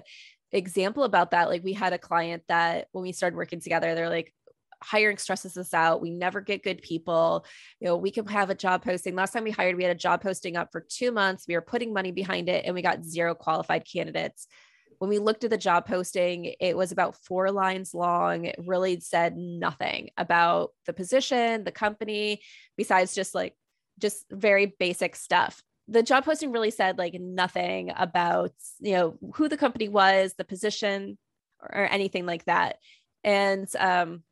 example 0.52 1.04
about 1.04 1.32
that, 1.32 1.50
like 1.50 1.64
we 1.64 1.74
had 1.74 1.94
a 1.94 1.98
client 1.98 2.44
that 2.48 2.88
when 2.92 3.04
we 3.04 3.12
started 3.12 3.36
working 3.36 3.60
together, 3.60 3.96
they're 3.96 4.10
like, 4.10 4.34
hiring 4.82 5.18
stresses 5.18 5.58
us 5.58 5.74
out. 5.74 6.02
We 6.02 6.12
never 6.12 6.42
get 6.42 6.64
good 6.64 6.82
people. 6.82 7.46
You 7.80 7.88
know, 7.88 7.98
we 7.98 8.12
can 8.12 8.26
have 8.28 8.50
a 8.50 8.56
job 8.56 8.84
posting. 8.84 9.16
Last 9.16 9.34
time 9.34 9.44
we 9.44 9.52
hired, 9.52 9.76
we 9.76 9.84
had 9.84 9.96
a 9.96 10.00
job 10.00 10.22
posting 10.22 10.56
up 10.56 10.70
for 10.72 10.86
two 10.88 11.12
months. 11.12 11.46
We 11.48 11.56
were 11.56 11.62
putting 11.62 11.94
money 11.94 12.12
behind 12.12 12.50
it 12.50 12.66
and 12.66 12.74
we 12.74 12.82
got 12.82 13.04
zero 13.04 13.36
qualified 13.36 13.86
candidates. 13.92 14.48
When 15.00 15.10
we 15.10 15.20
looked 15.20 15.44
at 15.44 15.50
the 15.50 15.58
job 15.58 15.86
posting, 15.86 16.54
it 16.60 16.76
was 16.76 16.92
about 16.92 17.16
four 17.24 17.52
lines 17.52 17.94
long. 17.94 18.46
It 18.46 18.56
really 18.66 19.00
said 19.00 19.38
nothing 19.38 20.10
about 20.18 20.72
the 20.86 20.94
position, 20.94 21.64
the 21.64 21.72
company, 21.72 22.42
besides 22.78 23.16
just 23.16 23.34
like 23.34 23.56
just 23.98 24.26
very 24.32 24.74
basic 24.80 25.16
stuff 25.16 25.62
the 25.90 26.04
job 26.04 26.24
posting 26.24 26.52
really 26.52 26.72
said 26.72 26.98
like 26.98 27.16
nothing 27.16 27.92
about 27.96 28.52
you 28.80 28.94
know 28.94 29.18
who 29.34 29.50
the 29.50 29.58
company 29.58 29.90
was 29.90 30.34
the 30.38 30.46
position 30.46 31.18
or 31.62 31.88
anything 31.92 32.26
like 32.26 32.46
that. 32.46 32.78
And 33.24 33.68
um 33.78 34.24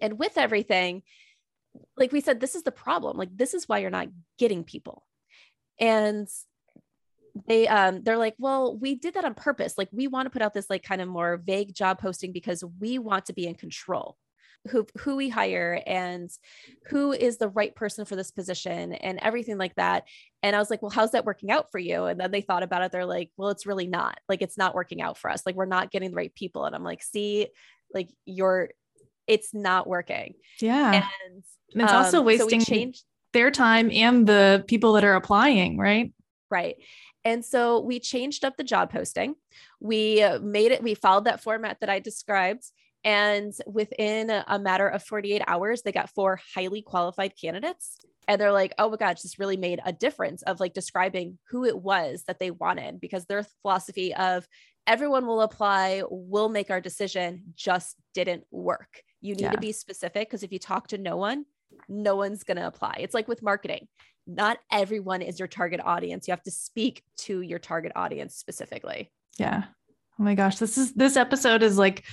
and 0.00 0.18
with 0.18 0.36
everything 0.36 1.02
like 1.96 2.10
we 2.10 2.20
said 2.20 2.40
this 2.40 2.54
is 2.54 2.62
the 2.62 2.72
problem. 2.72 3.16
Like 3.16 3.36
this 3.36 3.54
is 3.54 3.68
why 3.68 3.78
you're 3.78 3.90
not 3.90 4.08
getting 4.38 4.64
people. 4.64 5.04
And 5.78 6.26
they 7.46 7.68
um 7.68 8.02
they're 8.02 8.16
like 8.16 8.34
well 8.38 8.76
we 8.76 8.94
did 8.94 9.14
that 9.14 9.26
on 9.26 9.34
purpose. 9.34 9.76
Like 9.76 9.90
we 9.92 10.08
want 10.08 10.26
to 10.26 10.30
put 10.30 10.42
out 10.42 10.54
this 10.54 10.70
like 10.70 10.82
kind 10.82 11.02
of 11.02 11.08
more 11.08 11.36
vague 11.36 11.74
job 11.74 12.00
posting 12.00 12.32
because 12.32 12.64
we 12.80 12.98
want 12.98 13.26
to 13.26 13.34
be 13.34 13.46
in 13.46 13.54
control 13.54 14.16
who 14.70 14.86
who 14.98 15.16
we 15.16 15.28
hire 15.28 15.82
and 15.86 16.30
who 16.88 17.12
is 17.12 17.38
the 17.38 17.48
right 17.48 17.74
person 17.74 18.04
for 18.04 18.16
this 18.16 18.30
position 18.30 18.92
and 18.92 19.18
everything 19.22 19.56
like 19.56 19.74
that. 19.76 20.04
And 20.42 20.54
i 20.54 20.58
was 20.58 20.70
like 20.70 20.82
well 20.82 20.90
how's 20.90 21.12
that 21.12 21.24
working 21.24 21.50
out 21.50 21.70
for 21.70 21.78
you? 21.78 22.04
And 22.04 22.20
then 22.20 22.30
they 22.30 22.40
thought 22.40 22.62
about 22.62 22.82
it. 22.82 22.92
They're 22.92 23.06
like 23.06 23.30
well 23.36 23.50
it's 23.50 23.66
really 23.66 23.86
not 23.86 24.18
like 24.28 24.42
it's 24.42 24.58
not 24.58 24.74
working 24.74 25.00
out 25.00 25.18
for 25.18 25.30
us. 25.30 25.44
Like 25.46 25.54
we're 25.54 25.66
not 25.66 25.90
getting 25.90 26.10
the 26.10 26.16
right 26.16 26.34
people. 26.34 26.64
And 26.64 26.74
i'm 26.74 26.84
like 26.84 27.02
see 27.02 27.48
like 27.94 28.10
you're 28.24 28.70
it's 29.26 29.52
not 29.54 29.86
working. 29.86 30.34
Yeah. 30.60 30.92
And, 30.92 31.04
and 31.26 31.44
it's 31.82 31.92
um, 31.92 32.04
also 32.04 32.22
wasting 32.22 32.60
so 32.60 32.92
their 33.34 33.50
time 33.50 33.90
and 33.92 34.26
the 34.26 34.64
people 34.66 34.94
that 34.94 35.04
are 35.04 35.14
applying 35.14 35.78
right? 35.78 36.12
Right. 36.50 36.76
And 37.24 37.44
so 37.44 37.80
we 37.80 38.00
changed 38.00 38.44
up 38.44 38.56
the 38.56 38.64
job 38.64 38.90
posting. 38.90 39.34
We 39.80 40.24
made 40.40 40.72
it, 40.72 40.82
we 40.82 40.94
followed 40.94 41.24
that 41.24 41.42
format 41.42 41.78
that 41.80 41.90
I 41.90 41.98
described. 41.98 42.64
And 43.04 43.54
within 43.66 44.30
a 44.46 44.58
matter 44.58 44.88
of 44.88 45.02
48 45.02 45.42
hours, 45.46 45.82
they 45.82 45.92
got 45.92 46.10
four 46.10 46.40
highly 46.54 46.82
qualified 46.82 47.32
candidates. 47.40 47.96
and 48.26 48.38
they're 48.38 48.52
like, 48.52 48.74
oh 48.78 48.90
my 48.90 48.96
gosh, 48.96 49.22
this 49.22 49.38
really 49.38 49.56
made 49.56 49.80
a 49.86 49.92
difference 49.92 50.42
of 50.42 50.60
like 50.60 50.74
describing 50.74 51.38
who 51.48 51.64
it 51.64 51.78
was 51.78 52.24
that 52.26 52.38
they 52.38 52.50
wanted 52.50 53.00
because 53.00 53.24
their 53.24 53.46
philosophy 53.62 54.14
of 54.14 54.46
everyone 54.86 55.26
will 55.26 55.40
apply, 55.40 56.02
we'll 56.10 56.48
make 56.48 56.70
our 56.70 56.80
decision 56.80 57.42
just 57.54 57.96
didn't 58.14 58.44
work. 58.50 59.02
You 59.20 59.34
need 59.34 59.42
yeah. 59.42 59.52
to 59.52 59.58
be 59.58 59.72
specific 59.72 60.28
because 60.28 60.42
if 60.42 60.52
you 60.52 60.58
talk 60.58 60.88
to 60.88 60.98
no 60.98 61.16
one, 61.16 61.44
no 61.88 62.16
one's 62.16 62.44
going 62.44 62.56
to 62.56 62.66
apply. 62.66 62.96
It's 63.00 63.14
like 63.14 63.28
with 63.28 63.42
marketing. 63.42 63.88
Not 64.26 64.58
everyone 64.70 65.22
is 65.22 65.38
your 65.38 65.48
target 65.48 65.80
audience. 65.82 66.28
You 66.28 66.32
have 66.32 66.42
to 66.42 66.50
speak 66.50 67.02
to 67.18 67.40
your 67.40 67.58
target 67.58 67.92
audience 67.96 68.34
specifically. 68.36 69.10
Yeah. 69.38 69.64
Oh 70.20 70.22
my 70.22 70.34
gosh, 70.34 70.58
this 70.58 70.76
is 70.76 70.92
this 70.94 71.16
episode 71.16 71.62
is 71.62 71.78
like 71.78 72.04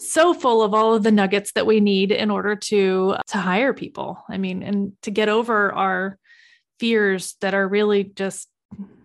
so 0.00 0.32
full 0.32 0.62
of 0.62 0.72
all 0.72 0.94
of 0.94 1.02
the 1.02 1.12
nuggets 1.12 1.52
that 1.52 1.66
we 1.66 1.78
need 1.78 2.10
in 2.10 2.30
order 2.30 2.56
to 2.56 3.16
to 3.28 3.38
hire 3.38 3.74
people. 3.74 4.24
I 4.28 4.38
mean, 4.38 4.62
and 4.62 4.92
to 5.02 5.10
get 5.10 5.28
over 5.28 5.72
our 5.72 6.18
fears 6.78 7.36
that 7.40 7.54
are 7.54 7.68
really 7.68 8.04
just 8.04 8.48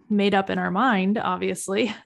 made 0.10 0.34
up 0.34 0.49
in 0.49 0.58
our 0.58 0.71
mind, 0.71 1.17
obviously. 1.17 1.93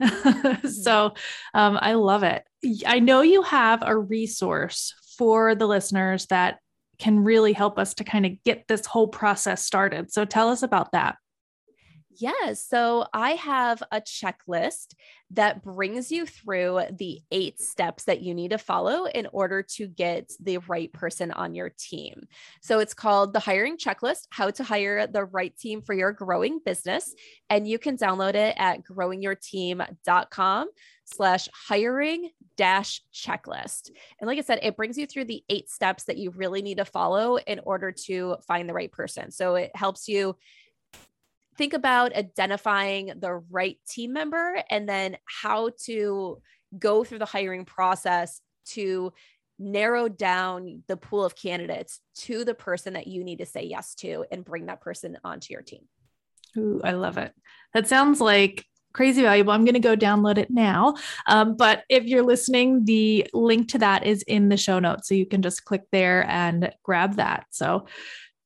So 0.68 1.14
um, 1.54 1.78
I 1.80 1.94
love 1.94 2.22
it. 2.22 2.44
I 2.86 3.00
know 3.00 3.20
you 3.22 3.42
have 3.42 3.82
a 3.84 3.96
resource 3.96 4.94
for 5.18 5.54
the 5.54 5.66
listeners 5.66 6.26
that 6.26 6.58
can 6.98 7.20
really 7.20 7.52
help 7.52 7.78
us 7.78 7.94
to 7.94 8.04
kind 8.04 8.24
of 8.26 8.32
get 8.44 8.66
this 8.68 8.86
whole 8.86 9.08
process 9.08 9.64
started. 9.64 10.12
So 10.12 10.24
tell 10.24 10.48
us 10.48 10.62
about 10.62 10.92
that. 10.92 11.16
Yes. 12.20 12.66
So 12.68 13.06
I 13.14 13.30
have 13.32 13.82
a 13.90 14.02
checklist 14.02 14.94
that 15.30 15.62
brings 15.62 16.12
you 16.12 16.26
through 16.26 16.82
the 16.98 17.20
eight 17.30 17.58
steps 17.58 18.04
that 18.04 18.20
you 18.20 18.34
need 18.34 18.50
to 18.50 18.58
follow 18.58 19.06
in 19.06 19.26
order 19.32 19.62
to 19.62 19.86
get 19.86 20.30
the 20.38 20.58
right 20.58 20.92
person 20.92 21.30
on 21.30 21.54
your 21.54 21.70
team. 21.70 22.26
So 22.60 22.78
it's 22.78 22.92
called 22.92 23.32
the 23.32 23.40
hiring 23.40 23.78
checklist, 23.78 24.26
how 24.28 24.50
to 24.50 24.62
hire 24.62 25.06
the 25.06 25.24
right 25.24 25.56
team 25.56 25.80
for 25.80 25.94
your 25.94 26.12
growing 26.12 26.60
business. 26.62 27.14
And 27.48 27.66
you 27.66 27.78
can 27.78 27.96
download 27.96 28.34
it 28.34 28.54
at 28.58 28.82
growingyourteam.com 28.84 30.68
slash 31.06 31.48
hiring 31.54 32.30
dash 32.56 33.00
checklist. 33.14 33.90
And 34.20 34.28
like 34.28 34.38
I 34.38 34.42
said, 34.42 34.58
it 34.62 34.76
brings 34.76 34.98
you 34.98 35.06
through 35.06 35.24
the 35.24 35.42
eight 35.48 35.70
steps 35.70 36.04
that 36.04 36.18
you 36.18 36.32
really 36.32 36.60
need 36.60 36.76
to 36.76 36.84
follow 36.84 37.38
in 37.38 37.60
order 37.60 37.92
to 38.06 38.36
find 38.46 38.68
the 38.68 38.74
right 38.74 38.92
person. 38.92 39.30
So 39.30 39.54
it 39.54 39.70
helps 39.74 40.06
you 40.06 40.36
think 41.60 41.74
about 41.74 42.16
identifying 42.16 43.12
the 43.18 43.34
right 43.50 43.76
team 43.86 44.14
member 44.14 44.62
and 44.70 44.88
then 44.88 45.14
how 45.26 45.68
to 45.84 46.40
go 46.78 47.04
through 47.04 47.18
the 47.18 47.26
hiring 47.26 47.66
process 47.66 48.40
to 48.64 49.12
narrow 49.58 50.08
down 50.08 50.82
the 50.88 50.96
pool 50.96 51.22
of 51.22 51.36
candidates 51.36 52.00
to 52.14 52.46
the 52.46 52.54
person 52.54 52.94
that 52.94 53.06
you 53.06 53.22
need 53.22 53.40
to 53.40 53.44
say 53.44 53.62
yes 53.62 53.94
to 53.94 54.24
and 54.32 54.42
bring 54.42 54.64
that 54.66 54.80
person 54.80 55.18
onto 55.22 55.52
your 55.52 55.60
team. 55.60 55.82
Ooh, 56.56 56.80
I 56.82 56.92
love 56.92 57.18
it. 57.18 57.34
That 57.74 57.86
sounds 57.86 58.22
like 58.22 58.64
crazy 58.94 59.20
valuable. 59.20 59.52
I'm 59.52 59.66
going 59.66 59.74
to 59.74 59.80
go 59.80 59.94
download 59.94 60.38
it 60.38 60.50
now. 60.50 60.94
Um, 61.26 61.58
but 61.58 61.84
if 61.90 62.04
you're 62.04 62.22
listening, 62.22 62.86
the 62.86 63.26
link 63.34 63.68
to 63.72 63.78
that 63.80 64.06
is 64.06 64.22
in 64.22 64.48
the 64.48 64.56
show 64.56 64.78
notes. 64.78 65.08
So 65.08 65.14
you 65.14 65.26
can 65.26 65.42
just 65.42 65.66
click 65.66 65.82
there 65.92 66.24
and 66.26 66.72
grab 66.82 67.16
that. 67.16 67.44
So 67.50 67.84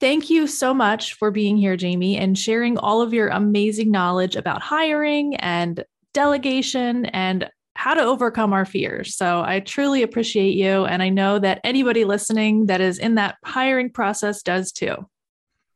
Thank 0.00 0.28
you 0.28 0.46
so 0.46 0.74
much 0.74 1.14
for 1.14 1.30
being 1.30 1.56
here, 1.56 1.76
Jamie, 1.76 2.16
and 2.16 2.38
sharing 2.38 2.76
all 2.78 3.00
of 3.00 3.14
your 3.14 3.28
amazing 3.28 3.90
knowledge 3.90 4.36
about 4.36 4.60
hiring 4.60 5.36
and 5.36 5.84
delegation 6.12 7.06
and 7.06 7.48
how 7.76 7.94
to 7.94 8.02
overcome 8.02 8.52
our 8.52 8.64
fears. 8.64 9.16
So 9.16 9.42
I 9.44 9.60
truly 9.60 10.02
appreciate 10.02 10.54
you. 10.54 10.84
And 10.84 11.02
I 11.02 11.08
know 11.08 11.38
that 11.38 11.60
anybody 11.64 12.04
listening 12.04 12.66
that 12.66 12.80
is 12.80 12.98
in 12.98 13.16
that 13.16 13.36
hiring 13.44 13.90
process 13.90 14.42
does 14.42 14.72
too. 14.72 14.94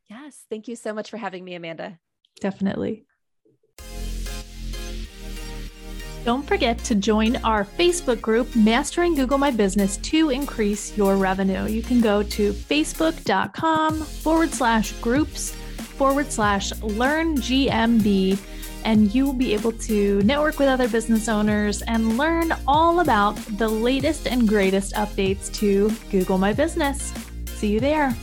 Yes. 0.09 0.44
Thank 0.48 0.68
you 0.68 0.76
so 0.76 0.92
much 0.94 1.11
for 1.11 1.16
having 1.16 1.44
me, 1.44 1.54
Amanda. 1.54 1.98
Definitely. 2.40 3.04
Don't 6.29 6.47
forget 6.47 6.77
to 6.81 6.95
join 6.95 7.37
our 7.37 7.64
Facebook 7.64 8.21
group, 8.21 8.55
Mastering 8.55 9.14
Google 9.14 9.38
My 9.38 9.51
Business, 9.51 9.97
to 9.97 10.29
increase 10.29 10.95
your 10.95 11.17
revenue. 11.17 11.64
You 11.64 11.83
can 11.83 12.03
go 12.03 12.23
to 12.23 12.53
facebook.com 12.53 13.95
forward 14.03 14.53
slash 14.53 14.93
groups 15.01 15.53
forward 15.53 16.31
slash 16.31 16.79
learn 16.83 17.38
GMB, 17.38 18.38
and 18.85 19.14
you 19.14 19.25
will 19.25 19.33
be 19.33 19.55
able 19.55 19.73
to 19.73 20.21
network 20.21 20.59
with 20.59 20.69
other 20.69 20.87
business 20.87 21.31
owners 21.31 21.81
and 21.81 22.19
learn 22.19 22.53
all 22.67 23.01
about 23.01 23.37
the 23.57 23.67
latest 23.67 24.27
and 24.27 24.47
greatest 24.47 24.93
updates 24.97 25.51
to 25.55 25.91
Google 26.11 26.37
My 26.37 26.53
Business. 26.53 27.11
See 27.47 27.69
you 27.69 27.81
there. 27.81 28.14